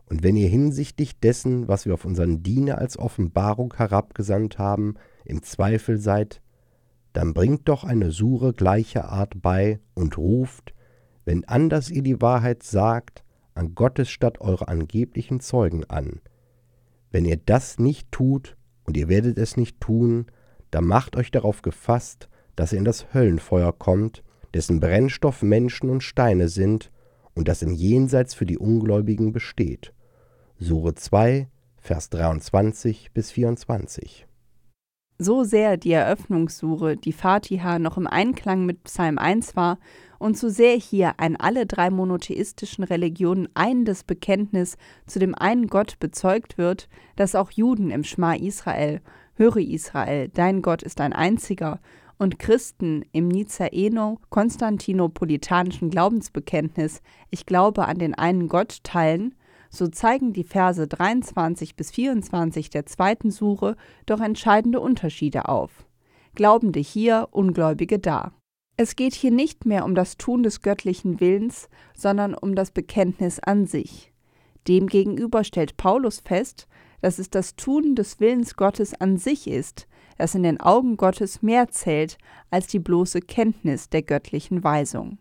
Und 0.10 0.22
wenn 0.22 0.36
ihr 0.36 0.50
hinsichtlich 0.50 1.18
dessen, 1.18 1.70
was 1.70 1.86
wir 1.86 1.94
auf 1.94 2.04
unseren 2.04 2.44
Diener 2.44 2.78
als 2.78 3.00
Offenbarung 3.00 3.74
herabgesandt 3.78 4.60
haben, 4.60 4.96
im 5.24 5.42
Zweifel 5.44 5.98
seid, 5.98 6.42
dann 7.14 7.34
bringt 7.34 7.70
doch 7.70 7.86
eine 7.86 8.12
Sure 8.12 8.52
gleicher 8.52 9.10
Art 9.10 9.42
bei 9.42 9.80
und 9.94 10.18
ruft, 10.18 10.74
wenn 11.24 11.46
anders 11.46 11.90
ihr 11.90 12.04
die 12.04 12.22
Wahrheit 12.22 12.64
sagt, 12.64 13.24
an 13.56 13.76
Gottes 13.76 14.10
statt 14.10 14.42
eure 14.42 14.68
angeblichen 14.68 15.40
Zeugen 15.40 15.86
an. 15.86 16.20
Wenn 17.12 17.24
ihr 17.24 17.38
das 17.38 17.80
nicht 17.80 18.12
tut, 18.12 18.58
und 18.86 18.98
ihr 18.98 19.08
werdet 19.08 19.38
es 19.38 19.56
nicht 19.56 19.80
tun, 19.80 20.26
dann 20.74 20.86
macht 20.86 21.16
euch 21.16 21.30
darauf 21.30 21.62
gefasst, 21.62 22.30
dass 22.56 22.74
ihr 22.74 22.80
in 22.80 22.86
das 22.86 23.14
Höllenfeuer 23.14 23.74
kommt, 23.74 24.24
dessen 24.56 24.80
Brennstoff 24.80 25.44
Menschen 25.44 25.90
und 25.92 26.02
Steine 26.02 26.50
sind 26.50 26.92
und 27.36 27.48
das 27.48 27.62
im 27.62 27.74
Jenseits 27.74 28.34
für 28.34 28.48
die 28.48 28.58
Ungläubigen 28.58 29.34
besteht. 29.34 29.94
Sure 30.58 30.96
2, 30.96 31.48
Vers 31.78 32.10
23 32.10 33.12
bis 33.14 33.32
24. 33.32 34.26
So 35.20 35.44
sehr 35.44 35.78
die 35.78 35.92
Eröffnungssure, 35.92 36.98
die 36.98 37.14
Fatiha, 37.14 37.78
noch 37.78 37.98
im 37.98 38.08
Einklang 38.08 38.66
mit 38.66 38.84
Psalm 38.86 39.20
1 39.20 39.56
war 39.56 39.78
und 40.18 40.38
so 40.38 40.50
sehr 40.50 40.76
hier 40.76 41.20
ein 41.20 41.36
alle 41.36 41.68
drei 41.68 41.92
monotheistischen 41.92 42.84
Religionen 42.84 43.48
einendes 43.54 44.04
Bekenntnis 44.04 44.78
zu 45.06 45.20
dem 45.20 45.36
einen 45.36 45.68
Gott 45.68 46.00
bezeugt 46.00 46.58
wird, 46.58 46.90
dass 47.16 47.36
auch 47.36 47.52
Juden 47.52 47.92
im 47.92 48.04
Schma 48.04 48.34
Israel, 48.34 49.02
höre 49.36 49.58
Israel, 49.58 50.30
dein 50.30 50.62
Gott 50.62 50.84
ist 50.84 51.02
ein 51.02 51.14
einziger, 51.14 51.80
und 52.18 52.40
Christen 52.40 53.04
im 53.12 53.28
Nizaeno-konstantinopolitanischen 53.28 55.90
Glaubensbekenntnis, 55.90 57.02
ich 57.30 57.46
glaube 57.46 57.86
an 57.86 57.98
den 57.98 58.14
einen 58.14 58.48
Gott, 58.48 58.84
teilen, 58.84 59.36
so 59.70 59.88
zeigen 59.88 60.34
die 60.34 60.44
Verse 60.44 60.88
23 60.88 61.76
bis 61.76 61.92
24 61.92 62.70
der 62.70 62.86
zweiten 62.86 63.32
Sure 63.32 63.76
doch 64.06 64.22
entscheidende 64.22 64.80
Unterschiede 64.80 65.50
auf. 65.50 65.86
Glaubende 66.36 66.80
hier, 66.80 67.28
Ungläubige 67.32 68.00
da. 68.00 68.34
Es 68.78 68.96
geht 68.96 69.14
hier 69.14 69.32
nicht 69.32 69.66
mehr 69.66 69.86
um 69.86 69.94
das 69.94 70.18
Tun 70.18 70.44
des 70.44 70.62
göttlichen 70.62 71.20
Willens, 71.20 71.70
sondern 71.96 72.34
um 72.34 72.56
das 72.56 72.72
Bekenntnis 72.72 73.40
an 73.40 73.68
sich. 73.68 74.12
Demgegenüber 74.68 75.44
stellt 75.44 75.78
Paulus 75.78 76.22
fest, 76.22 76.68
dass 77.04 77.20
es 77.20 77.30
das 77.30 77.58
Tun 77.58 77.96
des 77.96 78.22
Willens 78.22 78.56
Gottes 78.56 78.94
an 78.94 79.18
sich 79.18 79.50
ist, 79.50 79.88
das 80.18 80.36
in 80.36 80.44
den 80.44 80.62
Augen 80.62 80.96
Gottes 80.96 81.42
mehr 81.42 81.68
zählt 81.68 82.18
als 82.50 82.68
die 82.68 82.80
bloße 82.80 83.20
Kenntnis 83.20 83.90
der 83.90 84.04
göttlichen 84.04 84.64
Weisung. 84.64 85.18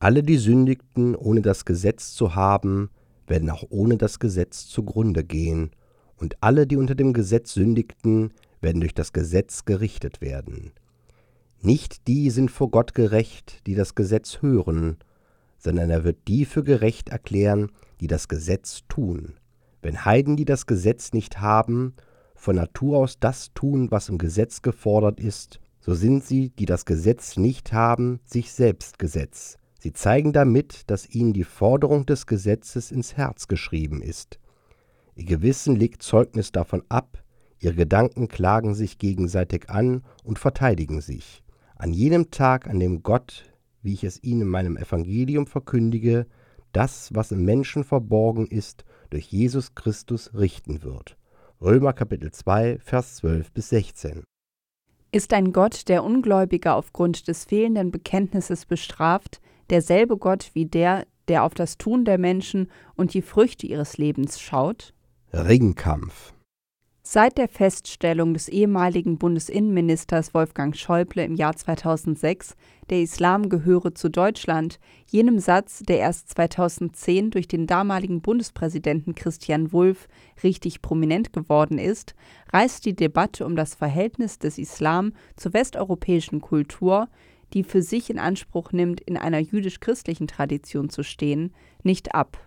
Alle, 0.00 0.22
die 0.22 0.36
sündigten, 0.36 1.16
ohne 1.16 1.40
das 1.40 1.64
Gesetz 1.64 2.12
zu 2.12 2.34
haben, 2.34 2.90
werden 3.26 3.48
auch 3.48 3.64
ohne 3.70 3.96
das 3.96 4.18
Gesetz 4.18 4.66
zugrunde 4.66 5.24
gehen, 5.24 5.70
und 6.16 6.42
alle, 6.42 6.66
die 6.66 6.76
unter 6.76 6.94
dem 6.94 7.14
Gesetz 7.14 7.54
sündigten, 7.54 8.34
werden 8.60 8.82
durch 8.82 8.92
das 8.92 9.14
Gesetz 9.14 9.64
gerichtet 9.64 10.20
werden. 10.20 10.72
Nicht 11.62 12.06
die 12.06 12.28
sind 12.28 12.50
vor 12.50 12.70
Gott 12.70 12.92
gerecht, 12.92 13.66
die 13.66 13.74
das 13.74 13.94
Gesetz 13.94 14.42
hören, 14.42 14.98
sondern 15.56 15.88
er 15.88 16.04
wird 16.04 16.18
die 16.28 16.44
für 16.44 16.62
gerecht 16.62 17.08
erklären, 17.08 17.72
die 18.02 18.08
das 18.08 18.28
Gesetz 18.28 18.82
tun. 18.88 19.39
Wenn 19.82 20.04
Heiden, 20.04 20.36
die 20.36 20.44
das 20.44 20.66
Gesetz 20.66 21.12
nicht 21.12 21.40
haben, 21.40 21.94
von 22.34 22.56
Natur 22.56 22.98
aus 22.98 23.18
das 23.18 23.52
tun, 23.54 23.90
was 23.90 24.08
im 24.08 24.18
Gesetz 24.18 24.62
gefordert 24.62 25.20
ist, 25.20 25.60
so 25.80 25.94
sind 25.94 26.24
sie, 26.24 26.50
die 26.50 26.66
das 26.66 26.84
Gesetz 26.84 27.36
nicht 27.36 27.72
haben, 27.72 28.20
sich 28.24 28.52
selbst 28.52 28.98
Gesetz. 28.98 29.56
Sie 29.78 29.92
zeigen 29.94 30.34
damit, 30.34 30.90
dass 30.90 31.08
ihnen 31.08 31.32
die 31.32 31.44
Forderung 31.44 32.04
des 32.04 32.26
Gesetzes 32.26 32.92
ins 32.92 33.16
Herz 33.16 33.48
geschrieben 33.48 34.02
ist. 34.02 34.38
Ihr 35.14 35.24
Gewissen 35.24 35.76
legt 35.76 36.02
Zeugnis 36.02 36.52
davon 36.52 36.82
ab, 36.90 37.22
ihre 37.58 37.74
Gedanken 37.74 38.28
klagen 38.28 38.74
sich 38.74 38.98
gegenseitig 38.98 39.70
an 39.70 40.02
und 40.22 40.38
verteidigen 40.38 41.00
sich. 41.00 41.42
An 41.76 41.94
jenem 41.94 42.30
Tag, 42.30 42.68
an 42.68 42.78
dem 42.78 43.02
Gott, 43.02 43.50
wie 43.82 43.94
ich 43.94 44.04
es 44.04 44.22
ihnen 44.22 44.42
in 44.42 44.48
meinem 44.48 44.76
Evangelium 44.76 45.46
verkündige, 45.46 46.26
das, 46.72 47.08
was 47.14 47.32
im 47.32 47.44
Menschen 47.44 47.84
verborgen 47.84 48.46
ist, 48.46 48.84
durch 49.10 49.26
Jesus 49.26 49.74
Christus 49.74 50.30
richten 50.34 50.82
wird. 50.82 51.16
Römer 51.60 51.92
Kapitel 51.92 52.32
2, 52.32 52.78
Vers 52.78 53.16
12 53.16 53.52
bis 53.52 53.68
16. 53.68 54.24
Ist 55.12 55.32
ein 55.32 55.52
Gott, 55.52 55.88
der 55.88 56.04
Ungläubige 56.04 56.72
aufgrund 56.72 57.28
des 57.28 57.44
fehlenden 57.44 57.90
Bekenntnisses 57.90 58.64
bestraft, 58.64 59.40
derselbe 59.68 60.16
Gott 60.16 60.50
wie 60.54 60.66
der, 60.66 61.06
der 61.28 61.44
auf 61.44 61.54
das 61.54 61.76
Tun 61.76 62.04
der 62.04 62.16
Menschen 62.16 62.70
und 62.94 63.12
die 63.12 63.22
Früchte 63.22 63.66
ihres 63.66 63.98
Lebens 63.98 64.40
schaut? 64.40 64.94
Ringkampf. 65.32 66.32
Seit 67.12 67.38
der 67.38 67.48
Feststellung 67.48 68.34
des 68.34 68.46
ehemaligen 68.46 69.18
Bundesinnenministers 69.18 70.32
Wolfgang 70.32 70.76
Schäuble 70.76 71.24
im 71.24 71.34
Jahr 71.34 71.56
2006, 71.56 72.54
der 72.88 73.02
Islam 73.02 73.48
gehöre 73.48 73.96
zu 73.96 74.08
Deutschland, 74.08 74.78
jenem 75.08 75.40
Satz, 75.40 75.80
der 75.80 75.98
erst 75.98 76.28
2010 76.28 77.32
durch 77.32 77.48
den 77.48 77.66
damaligen 77.66 78.22
Bundespräsidenten 78.22 79.16
Christian 79.16 79.72
Wulff 79.72 80.06
richtig 80.44 80.82
prominent 80.82 81.32
geworden 81.32 81.78
ist, 81.78 82.14
reißt 82.52 82.84
die 82.86 82.94
Debatte 82.94 83.44
um 83.44 83.56
das 83.56 83.74
Verhältnis 83.74 84.38
des 84.38 84.56
Islam 84.56 85.12
zur 85.34 85.52
westeuropäischen 85.52 86.40
Kultur, 86.40 87.08
die 87.54 87.64
für 87.64 87.82
sich 87.82 88.10
in 88.10 88.20
Anspruch 88.20 88.70
nimmt, 88.70 89.00
in 89.00 89.16
einer 89.16 89.40
jüdisch-christlichen 89.40 90.28
Tradition 90.28 90.90
zu 90.90 91.02
stehen, 91.02 91.54
nicht 91.82 92.14
ab. 92.14 92.38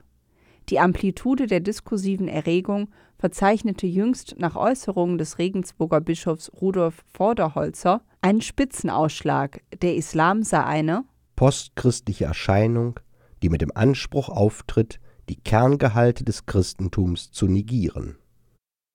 Die 0.69 0.79
Amplitude 0.79 1.47
der 1.47 1.59
diskursiven 1.59 2.29
Erregung 2.29 2.87
verzeichnete 3.23 3.87
jüngst 3.87 4.35
nach 4.37 4.57
Äußerungen 4.57 5.17
des 5.17 5.39
Regensburger 5.39 6.01
Bischofs 6.01 6.51
Rudolf 6.59 7.05
Vorderholzer 7.13 8.01
einen 8.21 8.41
Spitzenausschlag, 8.41 9.61
der 9.81 9.95
Islam 9.95 10.43
sei 10.43 10.61
eine 10.61 11.05
postchristliche 11.37 12.25
Erscheinung, 12.25 12.99
die 13.41 13.47
mit 13.47 13.61
dem 13.61 13.71
Anspruch 13.73 14.27
auftritt, 14.27 14.99
die 15.29 15.37
Kerngehalte 15.37 16.25
des 16.25 16.45
Christentums 16.47 17.31
zu 17.31 17.47
negieren. 17.47 18.17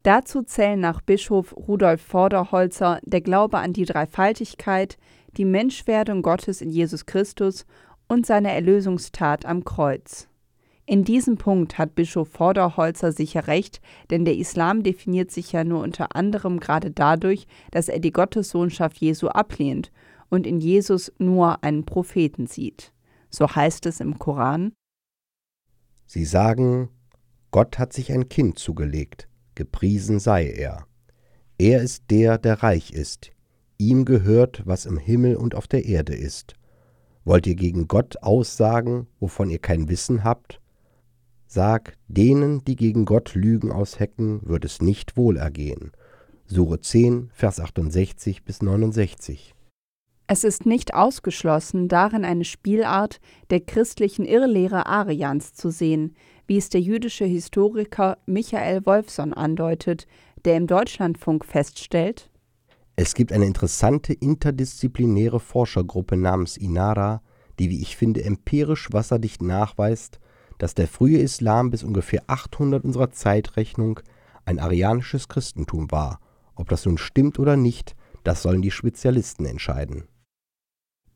Dazu 0.02 0.42
zählen 0.42 0.78
nach 0.78 1.00
Bischof 1.00 1.56
Rudolf 1.56 2.02
Vorderholzer 2.02 3.00
der 3.04 3.22
Glaube 3.22 3.56
an 3.56 3.72
die 3.72 3.86
Dreifaltigkeit, 3.86 4.98
die 5.38 5.46
Menschwerdung 5.46 6.20
Gottes 6.20 6.60
in 6.60 6.68
Jesus 6.68 7.06
Christus 7.06 7.64
und 8.08 8.26
seine 8.26 8.52
Erlösungstat 8.52 9.46
am 9.46 9.64
Kreuz. 9.64 10.28
In 10.90 11.04
diesem 11.04 11.36
Punkt 11.36 11.76
hat 11.76 11.94
Bischof 11.94 12.30
Vorderholzer 12.30 13.12
sicher 13.12 13.46
recht, 13.46 13.82
denn 14.08 14.24
der 14.24 14.38
Islam 14.38 14.82
definiert 14.82 15.30
sich 15.30 15.52
ja 15.52 15.62
nur 15.62 15.82
unter 15.82 16.16
anderem 16.16 16.60
gerade 16.60 16.90
dadurch, 16.90 17.46
dass 17.70 17.90
er 17.90 17.98
die 17.98 18.10
Gottessohnschaft 18.10 18.96
Jesu 18.96 19.28
ablehnt 19.28 19.92
und 20.30 20.46
in 20.46 20.60
Jesus 20.60 21.12
nur 21.18 21.62
einen 21.62 21.84
Propheten 21.84 22.46
sieht. 22.46 22.94
So 23.28 23.54
heißt 23.54 23.84
es 23.84 24.00
im 24.00 24.18
Koran. 24.18 24.72
Sie 26.06 26.24
sagen, 26.24 26.88
Gott 27.50 27.78
hat 27.78 27.92
sich 27.92 28.10
ein 28.10 28.30
Kind 28.30 28.58
zugelegt, 28.58 29.28
gepriesen 29.56 30.18
sei 30.18 30.48
er. 30.48 30.86
Er 31.58 31.82
ist 31.82 32.04
der, 32.08 32.38
der 32.38 32.62
reich 32.62 32.92
ist, 32.92 33.32
ihm 33.76 34.06
gehört, 34.06 34.62
was 34.64 34.86
im 34.86 34.96
Himmel 34.96 35.36
und 35.36 35.54
auf 35.54 35.68
der 35.68 35.84
Erde 35.84 36.14
ist. 36.14 36.54
Wollt 37.26 37.46
ihr 37.46 37.56
gegen 37.56 37.88
Gott 37.88 38.22
aussagen, 38.22 39.06
wovon 39.20 39.50
ihr 39.50 39.58
kein 39.58 39.90
Wissen 39.90 40.24
habt? 40.24 40.62
Sag, 41.50 41.94
denen, 42.08 42.62
die 42.66 42.76
gegen 42.76 43.06
Gott 43.06 43.34
Lügen 43.34 43.72
aushecken, 43.72 44.42
wird 44.44 44.66
es 44.66 44.82
nicht 44.82 45.16
wohl 45.16 45.38
ergehen. 45.38 45.92
Sure 46.44 46.78
10, 46.78 47.30
Vers 47.32 47.58
68 47.58 48.44
bis 48.44 48.60
69. 48.60 49.54
Es 50.26 50.44
ist 50.44 50.66
nicht 50.66 50.92
ausgeschlossen, 50.92 51.88
darin 51.88 52.26
eine 52.26 52.44
Spielart 52.44 53.18
der 53.48 53.60
christlichen 53.60 54.26
Irrlehre 54.26 54.84
Arians 54.84 55.54
zu 55.54 55.70
sehen, 55.70 56.14
wie 56.46 56.58
es 56.58 56.68
der 56.68 56.82
jüdische 56.82 57.24
Historiker 57.24 58.18
Michael 58.26 58.84
Wolfson 58.84 59.32
andeutet, 59.32 60.06
der 60.44 60.58
im 60.58 60.66
Deutschlandfunk 60.66 61.46
feststellt, 61.46 62.30
Es 62.96 63.14
gibt 63.14 63.32
eine 63.32 63.46
interessante 63.46 64.12
interdisziplinäre 64.12 65.40
Forschergruppe 65.40 66.18
namens 66.18 66.58
INARA, 66.58 67.22
die, 67.58 67.70
wie 67.70 67.80
ich 67.80 67.96
finde, 67.96 68.22
empirisch 68.22 68.92
wasserdicht 68.92 69.40
nachweist, 69.40 70.20
dass 70.58 70.74
der 70.74 70.88
frühe 70.88 71.18
Islam 71.18 71.70
bis 71.70 71.82
ungefähr 71.82 72.22
800 72.26 72.84
unserer 72.84 73.10
Zeitrechnung 73.10 74.00
ein 74.44 74.58
arianisches 74.58 75.28
Christentum 75.28 75.90
war. 75.90 76.20
Ob 76.54 76.68
das 76.68 76.84
nun 76.84 76.98
stimmt 76.98 77.38
oder 77.38 77.56
nicht, 77.56 77.94
das 78.24 78.42
sollen 78.42 78.62
die 78.62 78.70
Spezialisten 78.70 79.46
entscheiden. 79.46 80.04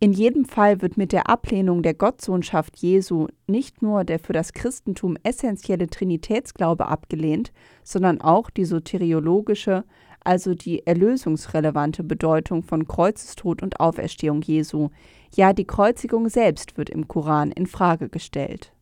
In 0.03 0.13
jedem 0.13 0.45
Fall 0.45 0.83
wird 0.83 0.97
mit 0.97 1.13
der 1.13 1.29
Ablehnung 1.29 1.85
der 1.85 1.95
Gottsohnschaft 1.95 2.77
Jesu 2.77 3.29
nicht 3.47 3.83
nur 3.83 4.03
der 4.03 4.19
für 4.19 4.33
das 4.33 4.53
Christentum 4.53 5.17
essentielle 5.23 5.87
Trinitätsglaube 5.87 6.87
abgelehnt, 6.87 7.53
sondern 7.85 8.21
auch 8.21 8.51
die 8.51 8.65
soteriologische, 8.65 9.85
also 10.25 10.55
die 10.55 10.85
erlösungsrelevante 10.87 12.03
Bedeutung 12.03 12.65
von 12.65 12.89
Kreuzestod 12.89 13.63
und 13.63 13.79
Auferstehung 13.79 14.43
Jesu. 14.43 14.89
Ja, 15.37 15.53
die 15.53 15.67
Kreuzigung 15.67 16.29
selbst 16.29 16.77
wird 16.77 16.91
im 16.91 17.07
Koran 17.07 17.53
in 17.53 17.69
Frage 17.69 18.09
gestellt. 18.09 18.73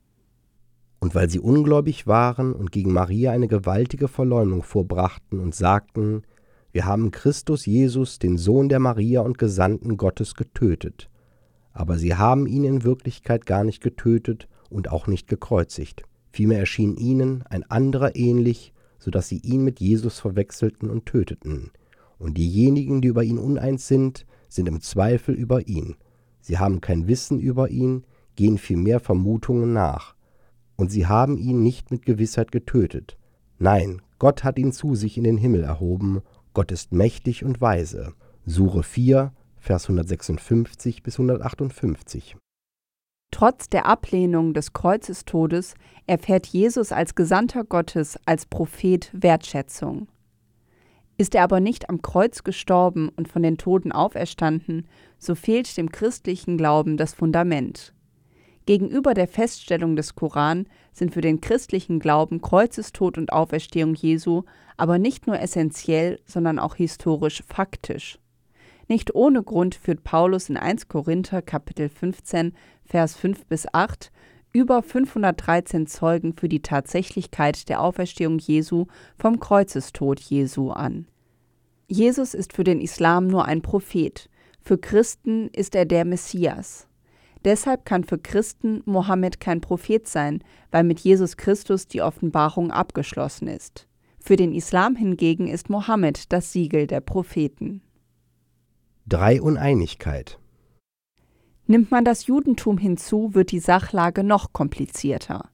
Und 1.00 1.14
weil 1.14 1.30
sie 1.30 1.40
ungläubig 1.40 2.06
waren 2.06 2.52
und 2.52 2.72
gegen 2.72 2.92
Maria 2.92 3.32
eine 3.32 3.48
gewaltige 3.48 4.06
Verleumdung 4.06 4.62
vorbrachten 4.62 5.40
und 5.40 5.54
sagten, 5.54 6.22
wir 6.72 6.84
haben 6.84 7.10
Christus 7.10 7.66
Jesus, 7.66 8.18
den 8.18 8.38
Sohn 8.38 8.68
der 8.68 8.78
Maria 8.78 9.22
und 9.22 9.38
Gesandten 9.38 9.96
Gottes, 9.96 10.34
getötet. 10.34 11.10
Aber 11.72 11.98
sie 11.98 12.14
haben 12.14 12.46
ihn 12.46 12.64
in 12.64 12.84
Wirklichkeit 12.84 13.46
gar 13.46 13.64
nicht 13.64 13.82
getötet 13.82 14.46
und 14.68 14.90
auch 14.90 15.06
nicht 15.06 15.26
gekreuzigt. 15.26 16.04
Vielmehr 16.30 16.60
erschien 16.60 16.96
ihnen 16.96 17.42
ein 17.48 17.68
anderer 17.68 18.14
ähnlich, 18.14 18.72
so 18.98 19.10
dass 19.10 19.28
sie 19.28 19.38
ihn 19.38 19.64
mit 19.64 19.80
Jesus 19.80 20.20
verwechselten 20.20 20.90
und 20.90 21.06
töteten. 21.06 21.70
Und 22.18 22.36
diejenigen, 22.36 23.00
die 23.00 23.08
über 23.08 23.24
ihn 23.24 23.38
uneins 23.38 23.88
sind, 23.88 24.26
sind 24.48 24.68
im 24.68 24.80
Zweifel 24.80 25.34
über 25.34 25.66
ihn. 25.66 25.96
Sie 26.40 26.58
haben 26.58 26.80
kein 26.80 27.08
Wissen 27.08 27.40
über 27.40 27.70
ihn, 27.70 28.04
gehen 28.36 28.58
vielmehr 28.58 29.00
Vermutungen 29.00 29.72
nach. 29.72 30.14
Und 30.80 30.90
sie 30.90 31.06
haben 31.06 31.36
ihn 31.36 31.62
nicht 31.62 31.90
mit 31.90 32.06
Gewissheit 32.06 32.52
getötet. 32.52 33.18
Nein, 33.58 34.00
Gott 34.18 34.44
hat 34.44 34.58
ihn 34.58 34.72
zu 34.72 34.94
sich 34.94 35.18
in 35.18 35.24
den 35.24 35.36
Himmel 35.36 35.62
erhoben 35.62 36.22
Gott 36.54 36.72
ist 36.72 36.90
mächtig 36.90 37.44
und 37.44 37.60
weise. 37.60 38.14
Sure 38.46 38.82
4, 38.82 39.32
Vers 39.58 39.84
156 39.84 41.02
bis 41.02 41.14
158. 41.14 42.34
Trotz 43.30 43.68
der 43.68 43.84
Ablehnung 43.84 44.54
des 44.54 44.72
Kreuzestodes 44.72 45.74
erfährt 46.06 46.46
Jesus 46.46 46.92
als 46.92 47.14
Gesandter 47.14 47.62
Gottes, 47.62 48.18
als 48.24 48.46
Prophet 48.46 49.10
Wertschätzung. 49.12 50.08
Ist 51.18 51.34
er 51.34 51.44
aber 51.44 51.60
nicht 51.60 51.90
am 51.90 52.00
Kreuz 52.00 52.42
gestorben 52.42 53.10
und 53.10 53.28
von 53.28 53.42
den 53.42 53.58
Toten 53.58 53.92
auferstanden, 53.92 54.88
so 55.18 55.34
fehlt 55.34 55.76
dem 55.76 55.92
christlichen 55.92 56.56
Glauben 56.56 56.96
das 56.96 57.12
Fundament. 57.12 57.92
Gegenüber 58.66 59.14
der 59.14 59.26
Feststellung 59.26 59.96
des 59.96 60.14
Koran 60.14 60.66
sind 60.92 61.12
für 61.12 61.20
den 61.20 61.40
christlichen 61.40 61.98
Glauben 61.98 62.40
Kreuzestod 62.40 63.18
und 63.18 63.32
Auferstehung 63.32 63.94
Jesu 63.94 64.42
aber 64.76 64.98
nicht 64.98 65.26
nur 65.26 65.38
essentiell, 65.38 66.20
sondern 66.24 66.58
auch 66.58 66.74
historisch 66.74 67.42
faktisch. 67.46 68.18
Nicht 68.88 69.14
ohne 69.14 69.42
Grund 69.42 69.74
führt 69.74 70.04
Paulus 70.04 70.48
in 70.48 70.56
1 70.56 70.88
Korinther 70.88 71.42
Kapitel 71.42 71.88
15 71.88 72.54
Vers 72.84 73.14
5 73.14 73.46
bis 73.46 73.72
8 73.72 74.10
über 74.52 74.82
513 74.82 75.86
Zeugen 75.86 76.34
für 76.34 76.48
die 76.48 76.62
Tatsächlichkeit 76.62 77.68
der 77.68 77.80
Auferstehung 77.80 78.38
Jesu 78.38 78.86
vom 79.16 79.38
Kreuzestod 79.38 80.18
Jesu 80.18 80.70
an. 80.70 81.06
Jesus 81.86 82.34
ist 82.34 82.52
für 82.52 82.64
den 82.64 82.80
Islam 82.80 83.28
nur 83.28 83.44
ein 83.44 83.62
Prophet, 83.62 84.28
für 84.60 84.78
Christen 84.78 85.48
ist 85.48 85.74
er 85.74 85.84
der 85.86 86.04
Messias. 86.04 86.86
Deshalb 87.44 87.84
kann 87.84 88.04
für 88.04 88.18
Christen 88.18 88.82
Mohammed 88.84 89.40
kein 89.40 89.60
Prophet 89.60 90.06
sein, 90.06 90.44
weil 90.70 90.84
mit 90.84 91.00
Jesus 91.00 91.36
Christus 91.36 91.86
die 91.86 92.02
Offenbarung 92.02 92.70
abgeschlossen 92.70 93.48
ist. 93.48 93.86
Für 94.18 94.36
den 94.36 94.52
Islam 94.52 94.96
hingegen 94.96 95.48
ist 95.48 95.70
Mohammed 95.70 96.32
das 96.32 96.52
Siegel 96.52 96.86
der 96.86 97.00
Propheten. 97.00 97.80
Dreiuneinigkeit. 99.08 100.38
Nimmt 101.66 101.90
man 101.90 102.04
das 102.04 102.26
Judentum 102.26 102.78
hinzu, 102.78 103.34
wird 103.34 103.50
die 103.52 103.60
Sachlage 103.60 104.22
noch 104.22 104.52
komplizierter. 104.52 105.48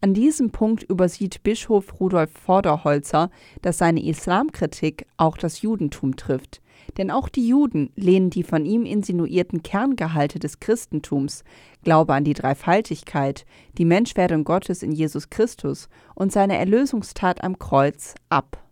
An 0.00 0.14
diesem 0.14 0.50
Punkt 0.50 0.82
übersieht 0.82 1.44
Bischof 1.44 2.00
Rudolf 2.00 2.32
Vorderholzer, 2.32 3.30
dass 3.62 3.78
seine 3.78 4.04
Islamkritik 4.04 5.06
auch 5.16 5.38
das 5.38 5.62
Judentum 5.62 6.16
trifft, 6.16 6.60
denn 6.98 7.10
auch 7.10 7.28
die 7.28 7.46
Juden 7.46 7.90
lehnen 7.96 8.30
die 8.30 8.42
von 8.42 8.64
ihm 8.64 8.84
insinuierten 8.84 9.62
Kerngehalte 9.62 10.38
des 10.38 10.60
Christentums, 10.60 11.44
Glaube 11.82 12.14
an 12.14 12.24
die 12.24 12.34
Dreifaltigkeit, 12.34 13.44
die 13.78 13.84
Menschwerdung 13.84 14.44
Gottes 14.44 14.82
in 14.82 14.92
Jesus 14.92 15.30
Christus 15.30 15.88
und 16.14 16.32
seine 16.32 16.58
Erlösungstat 16.58 17.42
am 17.42 17.58
Kreuz, 17.58 18.14
ab. 18.28 18.62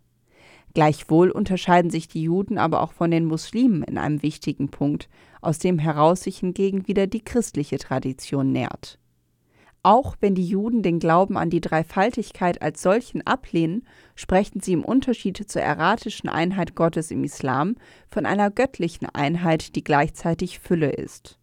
Gleichwohl 0.73 1.31
unterscheiden 1.31 1.91
sich 1.91 2.07
die 2.07 2.23
Juden 2.23 2.57
aber 2.57 2.81
auch 2.81 2.93
von 2.93 3.11
den 3.11 3.25
Muslimen 3.25 3.83
in 3.83 3.97
einem 3.97 4.23
wichtigen 4.23 4.69
Punkt, 4.69 5.09
aus 5.41 5.59
dem 5.59 5.79
heraus 5.79 6.21
sich 6.21 6.39
hingegen 6.39 6.87
wieder 6.87 7.07
die 7.07 7.23
christliche 7.23 7.77
Tradition 7.77 8.51
nährt. 8.51 9.00
Auch 9.83 10.15
wenn 10.19 10.35
die 10.35 10.45
Juden 10.45 10.83
den 10.83 10.99
Glauben 10.99 11.37
an 11.37 11.49
die 11.49 11.61
Dreifaltigkeit 11.61 12.61
als 12.61 12.83
solchen 12.83 13.25
ablehnen, 13.25 13.87
sprechen 14.15 14.61
sie 14.61 14.73
im 14.73 14.85
Unterschied 14.85 15.49
zur 15.49 15.63
erratischen 15.63 16.29
Einheit 16.29 16.75
Gottes 16.75 17.09
im 17.09 17.23
Islam 17.23 17.75
von 18.09 18.27
einer 18.27 18.51
göttlichen 18.51 19.07
Einheit, 19.07 19.75
die 19.75 19.83
gleichzeitig 19.83 20.59
Fülle 20.59 20.91
ist. 20.91 21.39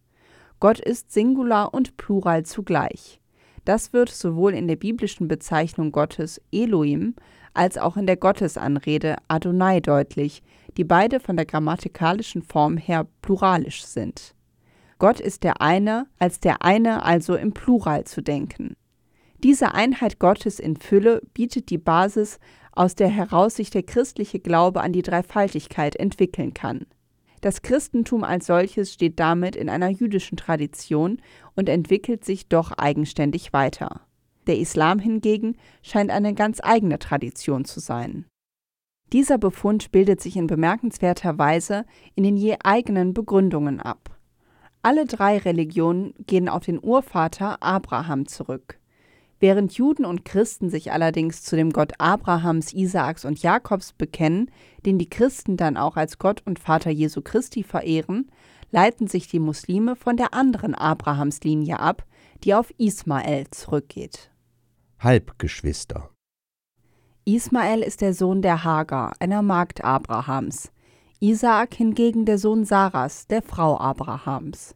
Gott 0.61 0.79
ist 0.79 1.11
Singular 1.11 1.73
und 1.73 1.97
Plural 1.97 2.45
zugleich. 2.45 3.19
Das 3.65 3.91
wird 3.91 4.09
sowohl 4.09 4.53
in 4.53 4.69
der 4.69 4.77
biblischen 4.77 5.27
Bezeichnung 5.27 5.91
Gottes 5.91 6.41
Elohim 6.51 7.15
als 7.53 7.77
auch 7.77 7.97
in 7.97 8.07
der 8.07 8.17
Gottesanrede 8.17 9.17
Adonai 9.27 9.81
deutlich, 9.81 10.43
die 10.77 10.85
beide 10.85 11.19
von 11.19 11.35
der 11.35 11.45
grammatikalischen 11.45 12.41
Form 12.41 12.77
her 12.77 13.05
pluralisch 13.21 13.83
sind. 13.83 14.33
Gott 14.99 15.21
ist 15.21 15.43
der 15.43 15.61
eine, 15.61 16.07
als 16.19 16.41
der 16.41 16.61
eine 16.61 17.03
also 17.03 17.35
im 17.35 17.53
Plural 17.53 18.03
zu 18.03 18.21
denken. 18.21 18.75
Diese 19.41 19.73
Einheit 19.73 20.19
Gottes 20.19 20.59
in 20.59 20.75
Fülle 20.75 21.21
bietet 21.33 21.69
die 21.69 21.77
Basis, 21.77 22.39
aus 22.73 22.95
der 22.95 23.07
heraus 23.07 23.55
sich 23.55 23.69
der 23.69 23.83
christliche 23.83 24.39
Glaube 24.39 24.81
an 24.81 24.91
die 24.91 25.01
Dreifaltigkeit 25.01 25.95
entwickeln 25.95 26.53
kann. 26.53 26.85
Das 27.39 27.61
Christentum 27.61 28.25
als 28.25 28.47
solches 28.47 28.93
steht 28.93 29.17
damit 29.19 29.55
in 29.55 29.69
einer 29.69 29.87
jüdischen 29.87 30.35
Tradition 30.35 31.21
und 31.55 31.69
entwickelt 31.69 32.25
sich 32.25 32.49
doch 32.49 32.73
eigenständig 32.73 33.53
weiter. 33.53 34.01
Der 34.47 34.57
Islam 34.57 34.99
hingegen 34.99 35.55
scheint 35.81 36.11
eine 36.11 36.33
ganz 36.33 36.59
eigene 36.61 36.99
Tradition 36.99 37.63
zu 37.63 37.79
sein. 37.79 38.25
Dieser 39.13 39.37
Befund 39.37 39.91
bildet 39.93 40.19
sich 40.19 40.35
in 40.35 40.47
bemerkenswerter 40.47 41.37
Weise 41.37 41.85
in 42.15 42.23
den 42.23 42.35
je 42.35 42.57
eigenen 42.61 43.13
Begründungen 43.13 43.79
ab. 43.79 44.18
Alle 44.81 45.05
drei 45.05 45.37
Religionen 45.37 46.13
gehen 46.25 46.47
auf 46.47 46.63
den 46.65 46.79
Urvater 46.81 47.61
Abraham 47.61 48.27
zurück. 48.27 48.79
Während 49.41 49.73
Juden 49.73 50.05
und 50.05 50.25
Christen 50.25 50.69
sich 50.69 50.91
allerdings 50.91 51.43
zu 51.43 51.55
dem 51.55 51.71
Gott 51.71 51.93
Abrahams, 51.97 52.73
Isaaks 52.73 53.23
und 53.25 53.41
Jakobs 53.41 53.93
bekennen, 53.93 54.51
den 54.85 54.97
die 54.97 55.09
Christen 55.09 55.57
dann 55.57 55.77
auch 55.77 55.95
als 55.95 56.17
Gott 56.17 56.41
und 56.45 56.59
Vater 56.59 56.91
Jesu 56.91 57.21
Christi 57.21 57.63
verehren, 57.63 58.31
leiten 58.71 59.07
sich 59.07 59.27
die 59.27 59.39
Muslime 59.39 59.95
von 59.95 60.17
der 60.17 60.33
anderen 60.33 60.75
Abrahamslinie 60.75 61.79
ab, 61.79 62.05
die 62.43 62.53
auf 62.53 62.73
Ismael 62.77 63.47
zurückgeht. 63.51 64.31
Halbgeschwister 64.99 66.09
Ismael 67.25 67.81
ist 67.81 68.01
der 68.01 68.13
Sohn 68.13 68.41
der 68.41 68.63
Hagar, 68.63 69.13
einer 69.19 69.41
Magd 69.41 69.83
Abrahams. 69.83 70.71
Isaak 71.21 71.73
hingegen 71.73 72.23
der 72.23 72.37
Sohn 72.37 72.63
Saras, 72.63 73.27
der 73.27 73.41
Frau 73.41 73.77
Abrahams. 73.77 74.73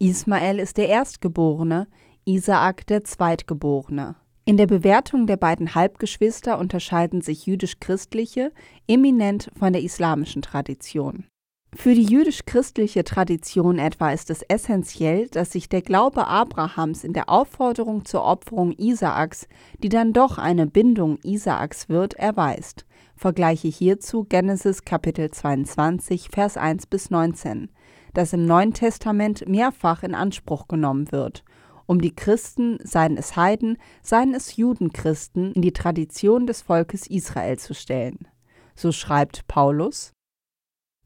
Ismael 0.00 0.58
ist 0.58 0.78
der 0.78 0.88
Erstgeborene, 0.88 1.86
Isaak 2.24 2.88
der 2.88 3.04
Zweitgeborene. 3.04 4.16
In 4.44 4.56
der 4.56 4.66
Bewertung 4.66 5.28
der 5.28 5.36
beiden 5.36 5.76
Halbgeschwister 5.76 6.58
unterscheiden 6.58 7.20
sich 7.20 7.46
jüdisch-christliche 7.46 8.50
eminent 8.88 9.48
von 9.56 9.72
der 9.72 9.82
islamischen 9.82 10.42
Tradition. 10.42 11.26
Für 11.72 11.94
die 11.94 12.04
jüdisch-christliche 12.04 13.04
Tradition 13.04 13.78
etwa 13.78 14.10
ist 14.10 14.30
es 14.30 14.42
essentiell, 14.42 15.28
dass 15.28 15.52
sich 15.52 15.68
der 15.68 15.82
Glaube 15.82 16.26
Abrahams 16.26 17.04
in 17.04 17.12
der 17.12 17.28
Aufforderung 17.28 18.04
zur 18.04 18.24
Opferung 18.24 18.72
Isaaks, 18.72 19.46
die 19.84 19.88
dann 19.88 20.12
doch 20.12 20.36
eine 20.38 20.66
Bindung 20.66 21.18
Isaaks 21.22 21.88
wird, 21.88 22.14
erweist. 22.14 22.85
Vergleiche 23.16 23.68
hierzu 23.68 24.24
Genesis 24.24 24.84
Kapitel 24.84 25.30
22, 25.30 26.28
Vers 26.30 26.58
1 26.58 26.86
bis 26.86 27.08
19, 27.08 27.70
das 28.12 28.34
im 28.34 28.44
Neuen 28.44 28.74
Testament 28.74 29.48
mehrfach 29.48 30.02
in 30.02 30.14
Anspruch 30.14 30.68
genommen 30.68 31.10
wird, 31.10 31.42
um 31.86 32.02
die 32.02 32.14
Christen, 32.14 32.78
seien 32.84 33.16
es 33.16 33.34
Heiden, 33.34 33.78
seien 34.02 34.34
es 34.34 34.56
Judenchristen, 34.56 35.52
in 35.52 35.62
die 35.62 35.72
Tradition 35.72 36.46
des 36.46 36.60
Volkes 36.60 37.06
Israel 37.06 37.58
zu 37.58 37.74
stellen. 37.74 38.28
So 38.74 38.92
schreibt 38.92 39.48
Paulus 39.48 40.12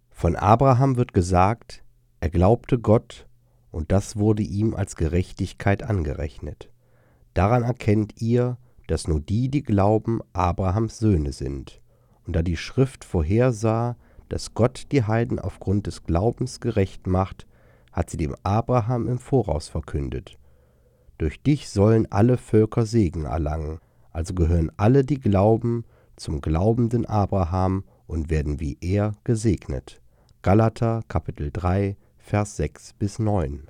Von 0.09 0.35
Abraham 0.35 0.97
wird 0.97 1.15
gesagt, 1.15 1.85
er 2.19 2.31
glaubte 2.31 2.81
Gott, 2.81 3.29
und 3.71 3.93
das 3.93 4.17
wurde 4.17 4.43
ihm 4.43 4.75
als 4.75 4.97
Gerechtigkeit 4.97 5.85
angerechnet. 5.85 6.73
Daran 7.35 7.63
erkennt 7.63 8.21
ihr, 8.21 8.59
dass 8.89 9.07
nur 9.07 9.21
die, 9.21 9.49
die 9.49 9.63
glauben, 9.63 10.19
Abrahams 10.33 10.99
Söhne 10.99 11.33
sind. 11.33 11.81
Und 12.27 12.37
da 12.37 12.43
die 12.43 12.57
Schrift 12.57 13.05
vorhersah, 13.05 13.97
dass 14.29 14.55
Gott 14.55 14.87
die 14.93 15.05
Heiden 15.05 15.39
aufgrund 15.39 15.87
des 15.87 16.05
Glaubens 16.05 16.61
gerecht 16.61 17.07
macht, 17.07 17.47
hat 17.93 18.11
sie 18.11 18.17
dem 18.17 18.37
Abraham 18.43 19.09
im 19.09 19.19
Voraus 19.19 19.69
verkündet. 19.69 20.39
Durch 21.19 21.43
dich 21.43 21.69
sollen 21.69 22.11
alle 22.11 22.37
Völker 22.37 22.87
Segen 22.87 23.25
erlangen, 23.25 23.81
also 24.13 24.35
gehören 24.35 24.71
alle, 24.77 25.05
die 25.05 25.19
glauben, 25.19 25.85
zum 26.17 26.41
glaubenden 26.41 27.07
Abraham 27.07 27.85
und 28.07 28.31
werden 28.31 28.61
wie 28.61 28.77
er 28.81 29.13
gesegnet. 29.25 30.01
Galater 30.43 31.03
Kapitel 31.09 31.51
3 31.53 31.97
Vers 32.19 32.57
6 32.57 32.93
bis 32.95 33.19
9. 33.19 33.70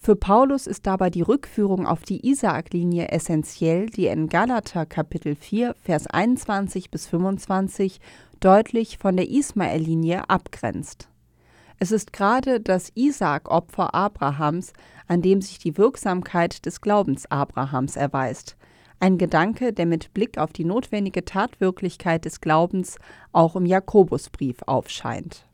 Für 0.00 0.14
Paulus 0.14 0.66
ist 0.66 0.86
dabei 0.86 1.10
die 1.10 1.22
Rückführung 1.22 1.86
auf 1.86 2.02
die 2.02 2.26
Isaak-Linie 2.26 3.08
essentiell, 3.08 3.86
die 3.86 4.06
in 4.06 4.28
Galater 4.28 4.86
Kapitel 4.86 5.34
4 5.34 5.74
Vers 5.82 6.06
21 6.06 6.90
bis 6.90 7.06
25 7.08 8.00
deutlich 8.40 8.98
von 8.98 9.16
der 9.16 9.28
Ismael-Linie 9.28 10.30
abgrenzt. 10.30 11.08
Es 11.80 11.90
ist 11.92 12.12
gerade 12.12 12.60
das 12.60 12.90
Isaak-Opfer 12.94 13.94
Abrahams, 13.94 14.72
an 15.08 15.20
dem 15.20 15.42
sich 15.42 15.58
die 15.58 15.76
Wirksamkeit 15.76 16.64
des 16.64 16.80
Glaubens 16.80 17.30
Abrahams 17.30 17.96
erweist. 17.96 18.56
Ein 19.00 19.18
Gedanke, 19.18 19.72
der 19.72 19.86
mit 19.86 20.14
Blick 20.14 20.38
auf 20.38 20.52
die 20.52 20.64
notwendige 20.64 21.24
Tatwirklichkeit 21.24 22.24
des 22.24 22.40
Glaubens 22.40 22.98
auch 23.32 23.56
im 23.56 23.66
Jakobusbrief 23.66 24.58
aufscheint. 24.66 25.47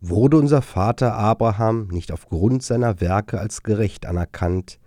Wurde 0.00 0.38
unser 0.38 0.62
Vater 0.62 1.14
Abraham 1.14 1.88
nicht 1.88 2.10
aufgrund 2.10 2.62
seiner 2.62 3.00
Werke 3.00 3.38
als 3.38 3.62
gerecht 3.62 4.06
anerkannt, 4.06 4.78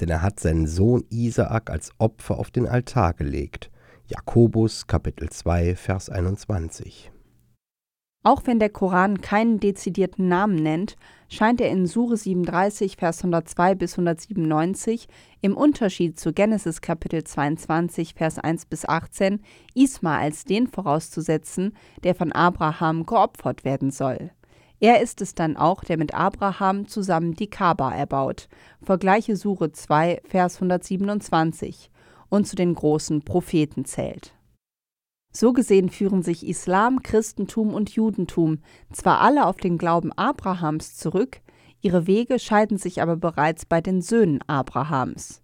denn 0.00 0.10
er 0.10 0.20
hat 0.20 0.40
seinen 0.40 0.66
Sohn 0.66 1.04
Isaak 1.08 1.70
als 1.70 1.92
Opfer 1.98 2.38
auf 2.38 2.50
den 2.50 2.66
Altar 2.66 3.14
gelegt. 3.14 3.70
Jakobus 4.08 4.86
Kapitel 4.86 5.30
2 5.30 5.74
Vers 5.74 6.10
21 6.10 7.10
auch 8.24 8.42
wenn 8.44 8.58
der 8.58 8.68
Koran 8.68 9.22
keinen 9.22 9.58
dezidierten 9.58 10.28
Namen 10.28 10.56
nennt, 10.56 10.96
scheint 11.30 11.62
er 11.62 11.70
in 11.70 11.86
Sure 11.86 12.14
37, 12.14 12.96
Vers 12.96 13.20
102 13.20 13.74
bis 13.74 13.92
197 13.94 15.06
im 15.40 15.56
Unterschied 15.56 16.18
zu 16.18 16.34
Genesis 16.34 16.82
Kapitel 16.82 17.24
22, 17.24 18.14
Vers 18.14 18.38
1 18.38 18.66
bis 18.66 18.84
18 18.84 19.40
Isma 19.74 20.18
als 20.18 20.44
den 20.44 20.66
vorauszusetzen, 20.66 21.74
der 22.02 22.14
von 22.14 22.32
Abraham 22.32 23.06
geopfert 23.06 23.64
werden 23.64 23.90
soll. 23.92 24.30
Er 24.80 25.00
ist 25.00 25.20
es 25.20 25.34
dann 25.34 25.56
auch, 25.56 25.82
der 25.82 25.98
mit 25.98 26.14
Abraham 26.14 26.86
zusammen 26.86 27.34
die 27.34 27.50
Kaaba 27.50 27.92
erbaut. 27.92 28.48
Vergleiche 28.82 29.36
Sure 29.36 29.72
2, 29.72 30.22
Vers 30.24 30.56
127 30.56 31.90
und 32.28 32.46
zu 32.46 32.54
den 32.54 32.74
großen 32.74 33.22
Propheten 33.22 33.84
zählt. 33.84 34.34
So 35.32 35.52
gesehen 35.52 35.88
führen 35.88 36.22
sich 36.22 36.46
Islam, 36.46 37.02
Christentum 37.02 37.74
und 37.74 37.90
Judentum 37.90 38.58
zwar 38.92 39.20
alle 39.20 39.46
auf 39.46 39.56
den 39.56 39.78
Glauben 39.78 40.12
Abrahams 40.12 40.96
zurück, 40.96 41.40
ihre 41.80 42.06
Wege 42.06 42.38
scheiden 42.38 42.78
sich 42.78 43.02
aber 43.02 43.16
bereits 43.16 43.66
bei 43.66 43.80
den 43.80 44.00
Söhnen 44.00 44.40
Abrahams. 44.46 45.42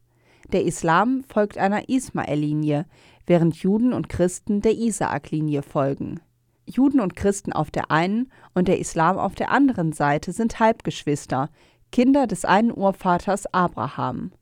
Der 0.53 0.64
Islam 0.64 1.25
folgt 1.29 1.59
einer 1.59 1.88
Ismael-Linie, 1.88 2.87
während 3.27 3.57
Juden 3.57 3.92
und 3.92 4.09
Christen 4.09 4.61
der 4.61 4.75
Isaak-Linie 4.75 5.62
folgen. 5.62 6.20
Juden 6.66 7.00
und 7.00 7.16
Christen 7.16 7.53
auf 7.53 7.70
der 7.70 7.90
einen 7.90 8.31
und 8.55 8.68
der 8.68 8.79
Islam 8.79 9.18
auf 9.18 9.35
der 9.35 9.50
anderen 9.50 9.92
Seite 9.92 10.33
sind 10.33 10.61
Halbgeschwister, 10.61 11.50
Kinder 11.92 12.27
des 12.27 12.44
einen 12.44 12.72
Urvaters 12.72 13.46
Abraham. 13.53 14.33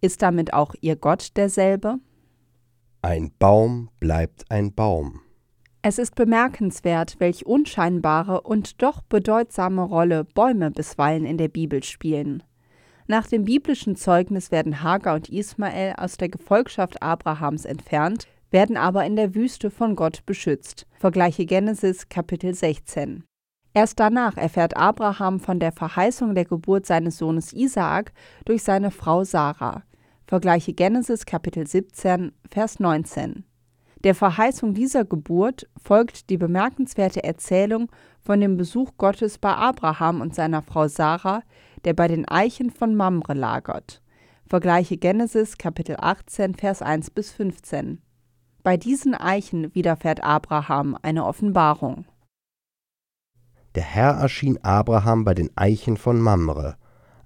Ist 0.00 0.22
damit 0.22 0.52
auch 0.52 0.74
ihr 0.80 0.96
Gott 0.96 1.36
derselbe? 1.36 1.98
Ein 3.02 3.32
Baum 3.38 3.88
bleibt 3.98 4.50
ein 4.50 4.74
Baum. 4.74 5.20
Es 5.82 5.98
ist 5.98 6.14
bemerkenswert, 6.14 7.16
welch 7.18 7.46
unscheinbare 7.46 8.42
und 8.42 8.82
doch 8.82 9.00
bedeutsame 9.00 9.82
Rolle 9.82 10.24
Bäume 10.24 10.70
bisweilen 10.70 11.24
in 11.24 11.38
der 11.38 11.48
Bibel 11.48 11.82
spielen. 11.82 12.42
Nach 13.06 13.26
dem 13.26 13.44
biblischen 13.44 13.96
Zeugnis 13.96 14.50
werden 14.50 14.82
Hagar 14.82 15.14
und 15.14 15.30
Ismael 15.30 15.94
aus 15.96 16.18
der 16.18 16.28
Gefolgschaft 16.28 17.02
Abrahams 17.02 17.64
entfernt, 17.64 18.28
werden 18.50 18.76
aber 18.76 19.04
in 19.04 19.16
der 19.16 19.34
Wüste 19.34 19.70
von 19.70 19.96
Gott 19.96 20.24
beschützt. 20.26 20.86
Vergleiche 20.98 21.46
Genesis 21.46 22.08
Kapitel 22.08 22.54
16. 22.54 23.24
Erst 23.72 24.00
danach 24.00 24.36
erfährt 24.36 24.76
Abraham 24.76 25.38
von 25.38 25.60
der 25.60 25.72
Verheißung 25.72 26.34
der 26.34 26.44
Geburt 26.44 26.86
seines 26.86 27.18
Sohnes 27.18 27.52
Isaak 27.52 28.12
durch 28.44 28.64
seine 28.64 28.90
Frau 28.90 29.22
Sarah. 29.22 29.84
Vergleiche 30.26 30.72
Genesis 30.72 31.24
Kapitel 31.24 31.66
17, 31.66 32.32
Vers 32.48 32.80
19. 32.80 33.44
Der 34.02 34.14
Verheißung 34.14 34.74
dieser 34.74 35.04
Geburt 35.04 35.68
folgt 35.80 36.30
die 36.30 36.38
bemerkenswerte 36.38 37.22
Erzählung 37.22 37.90
von 38.20 38.40
dem 38.40 38.56
Besuch 38.56 38.92
Gottes 38.96 39.38
bei 39.38 39.54
Abraham 39.54 40.20
und 40.20 40.34
seiner 40.34 40.62
Frau 40.62 40.88
Sarah, 40.88 41.42
der 41.84 41.94
bei 41.94 42.08
den 42.08 42.26
Eichen 42.26 42.70
von 42.70 42.94
Mamre 42.94 43.34
lagert. 43.34 44.02
Vergleiche 44.48 44.96
Genesis 44.96 45.58
Kapitel 45.58 45.96
18, 45.98 46.54
Vers 46.54 46.82
1 46.82 47.10
bis 47.10 47.30
15. 47.30 48.00
Bei 48.62 48.76
diesen 48.76 49.14
Eichen 49.14 49.74
widerfährt 49.74 50.22
Abraham 50.22 50.96
eine 51.02 51.24
Offenbarung. 51.24 52.04
Der 53.74 53.84
Herr 53.84 54.12
erschien 54.14 54.58
Abraham 54.62 55.24
bei 55.24 55.34
den 55.34 55.50
Eichen 55.56 55.96
von 55.96 56.20
Mamre 56.20 56.76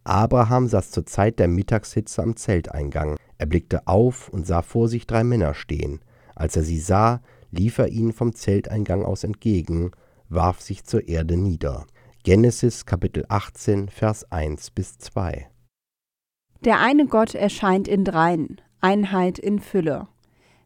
Abraham 0.04 0.68
saß 0.68 0.90
zur 0.90 1.06
Zeit 1.06 1.38
der 1.38 1.48
Mittagshitze 1.48 2.22
am 2.22 2.36
Zelteingang. 2.36 3.16
Er 3.38 3.46
blickte 3.46 3.86
auf 3.86 4.28
und 4.28 4.46
sah 4.46 4.60
vor 4.60 4.88
sich 4.88 5.06
drei 5.06 5.24
Männer 5.24 5.54
stehen. 5.54 6.00
Als 6.34 6.56
er 6.56 6.62
sie 6.62 6.78
sah, 6.78 7.22
lief 7.50 7.78
er 7.78 7.88
ihnen 7.88 8.12
vom 8.12 8.34
Zelteingang 8.34 9.02
aus 9.02 9.24
entgegen, 9.24 9.92
warf 10.28 10.60
sich 10.60 10.84
zur 10.84 11.08
Erde 11.08 11.38
nieder. 11.38 11.86
Genesis 12.22 12.84
Kapitel 12.84 13.24
18, 13.28 13.88
Vers 13.88 14.30
1 14.30 14.70
bis 14.72 14.98
2. 14.98 15.48
Der 16.60 16.80
eine 16.80 17.06
Gott 17.06 17.34
erscheint 17.34 17.88
in 17.88 18.04
dreien, 18.04 18.60
Einheit 18.80 19.38
in 19.38 19.60
Fülle. 19.60 20.08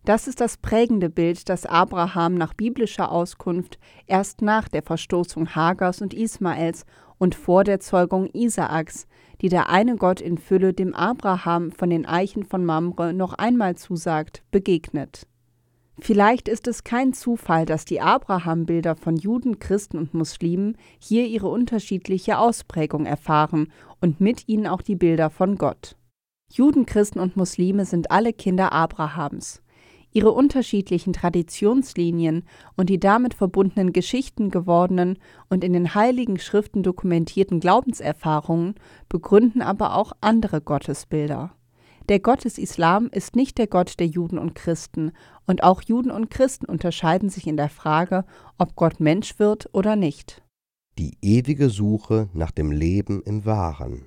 Das 0.09 0.27
ist 0.27 0.41
das 0.41 0.57
prägende 0.57 1.11
Bild, 1.11 1.51
das 1.51 1.67
Abraham 1.67 2.35
nach 2.35 2.55
biblischer 2.55 3.13
Auskunft 3.13 3.79
erst 4.07 4.41
nach 4.41 4.67
der 4.67 4.83
Verstoßung 4.83 5.55
Hagars 5.55 6.01
und 6.01 6.15
Ismaels 6.15 6.87
und 7.19 7.35
vor 7.35 7.63
der 7.63 7.79
Zeugung 7.79 8.27
Isaaks, 8.33 9.07
die 9.43 9.51
der 9.51 9.69
eine 9.69 9.97
Gott 9.97 10.23
in 10.23 10.39
Fülle 10.39 10.73
dem 10.73 10.95
Abraham 10.95 11.73
von 11.73 11.91
den 11.91 12.07
Eichen 12.07 12.45
von 12.45 12.65
Mamre 12.65 13.13
noch 13.13 13.35
einmal 13.35 13.77
zusagt, 13.77 14.43
begegnet. 14.51 15.27
Vielleicht 15.99 16.49
ist 16.49 16.69
es 16.69 16.85
kein 16.85 17.13
Zufall, 17.13 17.67
dass 17.67 17.85
die 17.85 18.01
Abraham-Bilder 18.01 18.97
von 18.97 19.15
Juden, 19.15 19.59
Christen 19.59 19.99
und 19.99 20.15
Muslimen 20.15 20.79
hier 20.99 21.27
ihre 21.27 21.49
unterschiedliche 21.49 22.39
Ausprägung 22.39 23.05
erfahren 23.05 23.71
und 24.01 24.23
mit 24.23 24.49
ihnen 24.49 24.69
auch 24.69 24.81
die 24.81 24.97
Bilder 24.97 25.29
von 25.29 25.57
Gott. 25.57 25.97
Juden, 26.51 26.87
Christen 26.87 27.19
und 27.19 27.37
Muslime 27.37 27.85
sind 27.85 28.11
alle 28.11 28.33
Kinder 28.33 28.73
Abrahams. 28.73 29.61
Ihre 30.13 30.33
unterschiedlichen 30.33 31.13
Traditionslinien 31.13 32.45
und 32.77 32.89
die 32.91 32.99
damit 32.99 33.35
verbundenen 33.35 33.93
Geschichten 33.93 34.51
gewordenen 34.51 35.19
und 35.49 35.65
in 35.65 35.73
den 35.73 35.95
heiligen 35.95 36.39
Schriften 36.39 36.83
dokumentierten 36.83 37.61
Glaubenserfahrungen 37.61 38.75
begründen 39.09 39.63
aber 39.63 39.95
auch 39.97 40.13
andere 40.21 40.61
Gottesbilder. 40.61 41.53
Der 42.09 42.21
Gott 42.21 42.45
des 42.45 42.57
Islam 42.57 43.11
ist 43.13 43.37
nicht 43.37 43.59
der 43.59 43.67
Gott 43.67 44.01
der 44.01 44.07
Juden 44.07 44.39
und 44.39 44.55
Christen, 44.55 45.13
und 45.47 45.63
auch 45.63 45.83
Juden 45.83 46.11
und 46.11 46.31
Christen 46.31 46.65
unterscheiden 46.65 47.29
sich 47.29 47.47
in 47.47 47.59
der 47.59 47.69
Frage, 47.69 48.25
ob 48.57 48.77
Gott 48.77 48.99
Mensch 48.99 49.39
wird 49.39 49.69
oder 49.75 49.95
nicht. 49.95 50.43
Die 50.97 51.19
ewige 51.21 51.69
Suche 51.69 52.29
nach 52.33 52.51
dem 52.51 52.73
Leben 52.73 53.23
im 53.23 53.45
Wahren. 53.45 54.07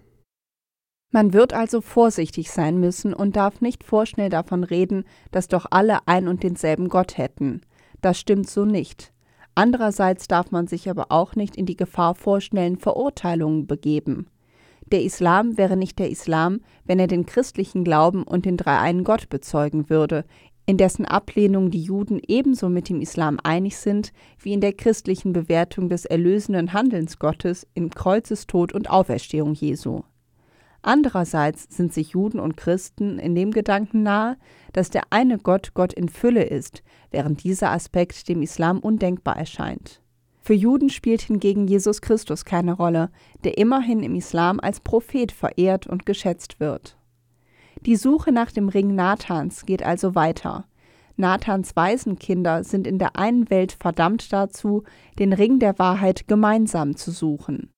Man 1.11 1.33
wird 1.33 1.53
also 1.53 1.81
vorsichtig 1.81 2.51
sein 2.51 2.79
müssen 2.79 3.13
und 3.13 3.35
darf 3.35 3.59
nicht 3.59 3.83
vorschnell 3.83 4.29
davon 4.29 4.63
reden, 4.63 5.03
dass 5.31 5.49
doch 5.49 5.65
alle 5.69 5.99
ein 6.07 6.29
und 6.29 6.41
denselben 6.41 6.87
Gott 6.87 7.17
hätten. 7.17 7.61
Das 8.01 8.17
stimmt 8.17 8.49
so 8.49 8.63
nicht. 8.63 9.11
Andererseits 9.53 10.29
darf 10.29 10.51
man 10.51 10.67
sich 10.67 10.89
aber 10.89 11.07
auch 11.09 11.35
nicht 11.35 11.57
in 11.57 11.65
die 11.65 11.75
Gefahr 11.75 12.15
vorschnellen 12.15 12.77
Verurteilungen 12.77 13.67
begeben. 13.67 14.27
Der 14.89 15.03
Islam 15.03 15.57
wäre 15.57 15.75
nicht 15.75 15.99
der 15.99 16.09
Islam, 16.09 16.61
wenn 16.85 16.99
er 16.99 17.07
den 17.07 17.25
christlichen 17.25 17.83
Glauben 17.83 18.23
und 18.23 18.45
den 18.45 18.55
dreieinen 18.55 19.03
Gott 19.03 19.29
bezeugen 19.29 19.89
würde, 19.89 20.25
in 20.65 20.77
dessen 20.77 21.05
Ablehnung 21.05 21.71
die 21.71 21.81
Juden 21.81 22.21
ebenso 22.25 22.69
mit 22.69 22.87
dem 22.87 23.01
Islam 23.01 23.37
einig 23.43 23.77
sind, 23.77 24.13
wie 24.39 24.53
in 24.53 24.61
der 24.61 24.73
christlichen 24.73 25.33
Bewertung 25.33 25.89
des 25.89 26.05
erlösenden 26.05 26.71
Handelns 26.71 27.19
Gottes 27.19 27.67
in 27.73 27.89
Kreuzestod 27.89 28.73
und 28.73 28.89
Auferstehung 28.89 29.53
Jesu. 29.53 30.03
Andererseits 30.83 31.67
sind 31.69 31.93
sich 31.93 32.09
Juden 32.09 32.39
und 32.39 32.57
Christen 32.57 33.19
in 33.19 33.35
dem 33.35 33.51
Gedanken 33.51 34.01
nahe, 34.03 34.37
dass 34.73 34.89
der 34.89 35.03
eine 35.11 35.37
Gott 35.37 35.73
Gott 35.73 35.93
in 35.93 36.09
Fülle 36.09 36.43
ist, 36.43 36.81
während 37.11 37.43
dieser 37.43 37.71
Aspekt 37.71 38.27
dem 38.27 38.41
Islam 38.41 38.79
undenkbar 38.79 39.37
erscheint. 39.37 40.01
Für 40.41 40.55
Juden 40.55 40.89
spielt 40.89 41.21
hingegen 41.21 41.67
Jesus 41.67 42.01
Christus 42.01 42.45
keine 42.45 42.73
Rolle, 42.73 43.11
der 43.43 43.59
immerhin 43.59 44.01
im 44.01 44.15
Islam 44.15 44.59
als 44.59 44.79
Prophet 44.79 45.31
verehrt 45.31 45.85
und 45.85 46.07
geschätzt 46.07 46.59
wird. 46.59 46.97
Die 47.85 47.95
Suche 47.95 48.31
nach 48.31 48.51
dem 48.51 48.67
Ring 48.67 48.95
Nathans 48.95 49.65
geht 49.67 49.83
also 49.83 50.15
weiter. 50.15 50.65
Nathans 51.15 51.75
Waisenkinder 51.75 52.63
sind 52.63 52.87
in 52.87 52.97
der 52.97 53.17
einen 53.17 53.51
Welt 53.51 53.71
verdammt 53.79 54.33
dazu, 54.33 54.83
den 55.19 55.33
Ring 55.33 55.59
der 55.59 55.77
Wahrheit 55.77 56.27
gemeinsam 56.27 56.95
zu 56.95 57.11
suchen. 57.11 57.69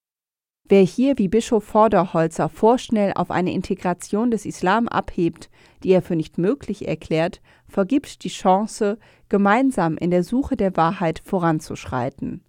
Wer 0.69 0.83
hier 0.83 1.17
wie 1.17 1.27
Bischof 1.27 1.65
Vorderholzer 1.65 2.47
vorschnell 2.47 3.11
auf 3.15 3.31
eine 3.31 3.51
Integration 3.51 4.31
des 4.31 4.45
Islam 4.45 4.87
abhebt, 4.87 5.49
die 5.83 5.89
er 5.89 6.01
für 6.01 6.15
nicht 6.15 6.37
möglich 6.37 6.87
erklärt, 6.87 7.41
vergibt 7.67 8.23
die 8.23 8.29
Chance, 8.29 8.97
gemeinsam 9.27 9.97
in 9.97 10.09
der 10.09 10.23
Suche 10.23 10.55
der 10.55 10.77
Wahrheit 10.77 11.21
voranzuschreiten. 11.25 12.43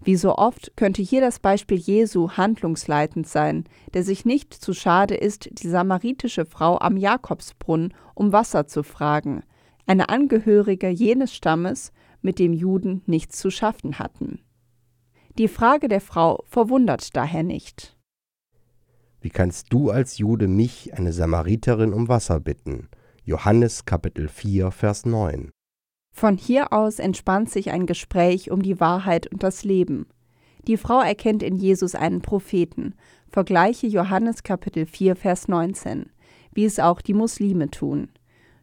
Wie 0.00 0.14
so 0.14 0.36
oft 0.36 0.76
könnte 0.76 1.02
hier 1.02 1.20
das 1.20 1.40
Beispiel 1.40 1.78
Jesu 1.78 2.30
handlungsleitend 2.30 3.26
sein, 3.26 3.64
der 3.94 4.04
sich 4.04 4.24
nicht 4.24 4.54
zu 4.54 4.72
schade 4.72 5.16
ist, 5.16 5.48
die 5.60 5.68
samaritische 5.68 6.46
Frau 6.46 6.78
am 6.78 6.96
Jakobsbrunnen 6.96 7.92
um 8.14 8.32
Wasser 8.32 8.68
zu 8.68 8.84
fragen, 8.84 9.42
eine 9.86 10.08
Angehörige 10.08 10.88
jenes 10.88 11.34
Stammes, 11.34 11.92
mit 12.22 12.38
dem 12.38 12.52
Juden 12.52 13.02
nichts 13.06 13.38
zu 13.38 13.50
schaffen 13.50 13.98
hatten. 13.98 14.40
Die 15.38 15.48
Frage 15.48 15.88
der 15.88 16.00
Frau 16.00 16.42
verwundert 16.46 17.14
daher 17.14 17.42
nicht. 17.42 17.94
Wie 19.20 19.28
kannst 19.28 19.70
du 19.70 19.90
als 19.90 20.16
Jude 20.16 20.48
mich, 20.48 20.94
eine 20.94 21.12
Samariterin, 21.12 21.92
um 21.92 22.08
Wasser 22.08 22.40
bitten? 22.40 22.88
Johannes 23.22 23.84
Kapitel 23.84 24.28
4, 24.28 24.70
Vers 24.70 25.04
9. 25.04 25.50
Von 26.10 26.38
hier 26.38 26.72
aus 26.72 26.98
entspannt 26.98 27.50
sich 27.50 27.70
ein 27.70 27.84
Gespräch 27.84 28.50
um 28.50 28.62
die 28.62 28.80
Wahrheit 28.80 29.26
und 29.26 29.42
das 29.42 29.62
Leben. 29.62 30.06
Die 30.66 30.78
Frau 30.78 31.02
erkennt 31.02 31.42
in 31.42 31.56
Jesus 31.56 31.94
einen 31.94 32.22
Propheten. 32.22 32.94
Vergleiche 33.28 33.88
Johannes 33.88 34.42
Kapitel 34.42 34.86
4, 34.86 35.16
Vers 35.16 35.48
19, 35.48 36.08
wie 36.54 36.64
es 36.64 36.78
auch 36.78 37.02
die 37.02 37.12
Muslime 37.12 37.70
tun. 37.70 38.08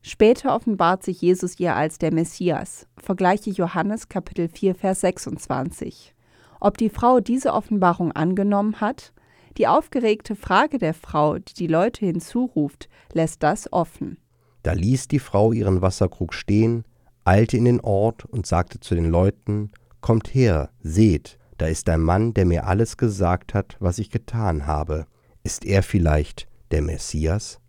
Später 0.02 0.56
offenbart 0.56 1.04
sich 1.04 1.22
Jesus 1.22 1.60
ihr 1.60 1.76
als 1.76 2.00
der 2.00 2.12
Messias. 2.12 2.88
Vergleiche 2.98 3.52
Johannes 3.52 4.10
Kapitel 4.10 4.50
4, 4.50 4.74
Vers 4.74 5.02
26. 5.02 6.16
Ob 6.64 6.78
die 6.78 6.90
Frau 6.90 7.20
diese 7.20 7.52
Offenbarung 7.52 8.14
angenommen 8.14 8.80
hat? 8.80 9.12
Die 9.58 9.68
aufgeregte 9.68 10.38
Frage 10.38 10.78
der 10.78 10.94
Frau, 10.94 11.38
die 11.38 11.54
die 11.54 11.68
Leute 11.68 12.06
hinzuruft, 12.06 12.88
lässt 13.12 13.44
das 13.44 13.72
offen. 13.74 14.18
Da 14.64 14.72
ließ 14.72 15.10
die 15.10 15.20
Frau 15.20 15.52
ihren 15.52 15.82
Wasserkrug 15.82 16.34
stehen, 16.34 16.86
eilte 17.26 17.58
in 17.58 17.66
den 17.66 17.82
Ort 17.82 18.24
und 18.24 18.48
sagte 18.48 18.80
zu 18.80 18.96
den 18.96 19.10
Leuten, 19.10 19.72
Kommt 20.00 20.34
her, 20.34 20.70
seht, 20.82 21.38
da 21.58 21.68
ist 21.68 21.90
ein 21.90 22.00
Mann, 22.00 22.34
der 22.34 22.46
mir 22.46 22.66
alles 22.66 22.96
gesagt 22.96 23.54
hat, 23.54 23.76
was 23.82 23.98
ich 23.98 24.10
getan 24.10 24.66
habe. 24.66 25.06
Ist 25.44 25.66
er 25.66 25.84
vielleicht 25.84 26.48
der 26.72 26.82
Messias? 26.82 27.60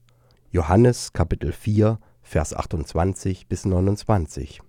Johannes 0.52 1.12
Kapitel 1.12 1.50
4, 1.50 1.98
Vers 2.22 2.54
28 2.54 3.48
bis 3.48 3.64
29. 3.64 4.60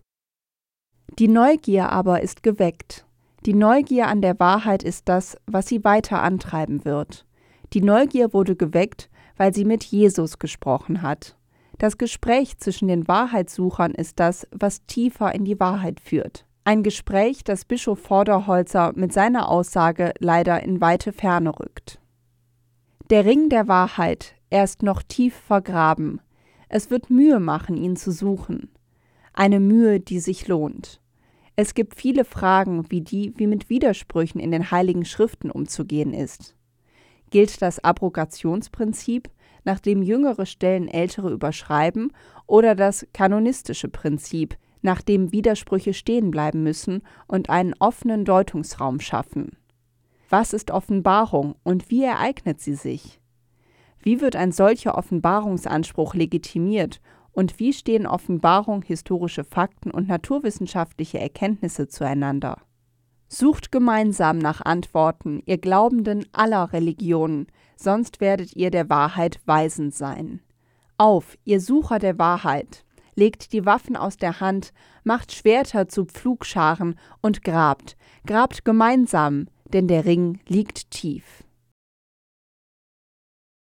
Die 1.20 1.28
Neugier 1.28 1.92
aber 1.92 2.24
ist 2.24 2.42
geweckt. 2.42 3.05
Die 3.46 3.54
Neugier 3.54 4.08
an 4.08 4.22
der 4.22 4.40
Wahrheit 4.40 4.82
ist 4.82 5.08
das, 5.08 5.38
was 5.46 5.68
sie 5.68 5.84
weiter 5.84 6.24
antreiben 6.24 6.84
wird. 6.84 7.28
Die 7.74 7.82
Neugier 7.82 8.34
wurde 8.34 8.56
geweckt, 8.56 9.08
weil 9.38 9.54
sie 9.54 9.66
mit 9.66 9.84
Jesus 9.84 10.40
gesprochen 10.40 11.04
hat. 11.04 11.38
Das 11.78 12.00
Gespräch 12.00 12.58
zwischen 12.58 12.88
den 12.88 13.08
Wahrheitssuchern 13.08 13.92
ist 13.92 14.20
das, 14.20 14.48
was 14.52 14.88
tiefer 14.88 15.36
in 15.36 15.46
die 15.46 15.60
Wahrheit 15.60 16.00
führt. 16.00 16.48
Ein 16.64 16.82
Gespräch, 16.82 17.44
das 17.44 17.66
Bischof 17.66 18.00
Vorderholzer 18.00 18.94
mit 18.96 19.14
seiner 19.14 19.48
Aussage 19.50 20.14
leider 20.18 20.64
in 20.64 20.82
weite 20.82 21.14
Ferne 21.14 21.52
rückt. 21.60 22.00
Der 23.12 23.26
Ring 23.26 23.50
der 23.50 23.68
Wahrheit, 23.68 24.34
er 24.50 24.64
ist 24.64 24.82
noch 24.82 25.04
tief 25.04 25.36
vergraben. 25.36 26.20
Es 26.68 26.90
wird 26.90 27.12
Mühe 27.12 27.40
machen, 27.40 27.78
ihn 27.78 27.96
zu 27.96 28.10
suchen. 28.10 28.72
Eine 29.34 29.60
Mühe, 29.60 30.00
die 30.00 30.20
sich 30.20 30.48
lohnt. 30.48 31.00
Es 31.56 31.74
gibt 31.74 31.96
viele 31.96 32.26
Fragen, 32.26 32.90
wie 32.92 33.02
die, 33.02 33.34
wie 33.38 33.48
mit 33.48 33.70
Widersprüchen 33.70 34.40
in 34.40 34.52
den 34.52 34.72
heiligen 34.72 35.06
Schriften 35.06 35.50
umzugehen 35.50 36.14
ist. 36.14 36.56
Gilt 37.30 37.62
das 37.62 37.84
Abrogationsprinzip, 37.84 39.30
nach 39.64 39.80
dem 39.80 40.04
jüngere 40.04 40.46
Stellen 40.46 40.88
ältere 40.88 41.32
überschreiben, 41.32 42.12
oder 42.46 42.76
das 42.76 43.08
kanonistische 43.14 43.88
Prinzip, 43.88 44.58
nach 44.82 45.02
dem 45.02 45.32
Widersprüche 45.32 45.94
stehen 45.94 46.30
bleiben 46.30 46.62
müssen 46.62 47.02
und 47.28 47.50
einen 47.50 47.74
offenen 47.80 48.26
Deutungsraum 48.26 49.00
schaffen? 49.00 49.58
Was 50.30 50.54
ist 50.54 50.72
Offenbarung 50.72 51.56
und 51.64 51.90
wie 51.90 52.04
ereignet 52.04 52.60
sie 52.60 52.76
sich? 52.76 53.20
Wie 54.00 54.22
wird 54.22 54.36
ein 54.36 54.52
solcher 54.52 54.98
Offenbarungsanspruch 54.98 56.14
legitimiert 56.14 57.02
und 57.36 57.60
wie 57.60 57.74
stehen 57.74 58.08
Offenbarung, 58.08 58.82
historische 58.82 59.44
Fakten 59.44 59.92
und 59.92 60.08
naturwissenschaftliche 60.08 61.20
Erkenntnisse 61.20 61.88
zueinander? 61.88 62.62
Sucht 63.28 63.72
gemeinsam 63.74 64.38
nach 64.38 64.62
Antworten, 64.62 65.44
ihr 65.46 65.58
Glaubenden 65.58 66.26
aller 66.32 66.72
Religionen, 66.72 67.48
sonst 67.76 68.22
werdet 68.22 68.56
ihr 68.56 68.72
der 68.72 68.90
Wahrheit 68.90 69.42
weisend 69.46 69.94
sein. 69.94 70.40
Auf, 70.98 71.38
ihr 71.44 71.60
Sucher 71.60 72.00
der 72.00 72.18
Wahrheit, 72.18 72.86
legt 73.16 73.52
die 73.52 73.66
Waffen 73.66 73.98
aus 73.98 74.16
der 74.16 74.40
Hand, 74.40 74.72
macht 75.04 75.34
Schwerter 75.34 75.90
zu 75.90 76.06
Pflugscharen 76.06 76.98
und 77.22 77.44
grabt, 77.44 77.98
grabt 78.26 78.64
gemeinsam, 78.64 79.48
denn 79.74 79.90
der 79.90 80.06
Ring 80.06 80.40
liegt 80.48 80.90
tief. 80.92 81.45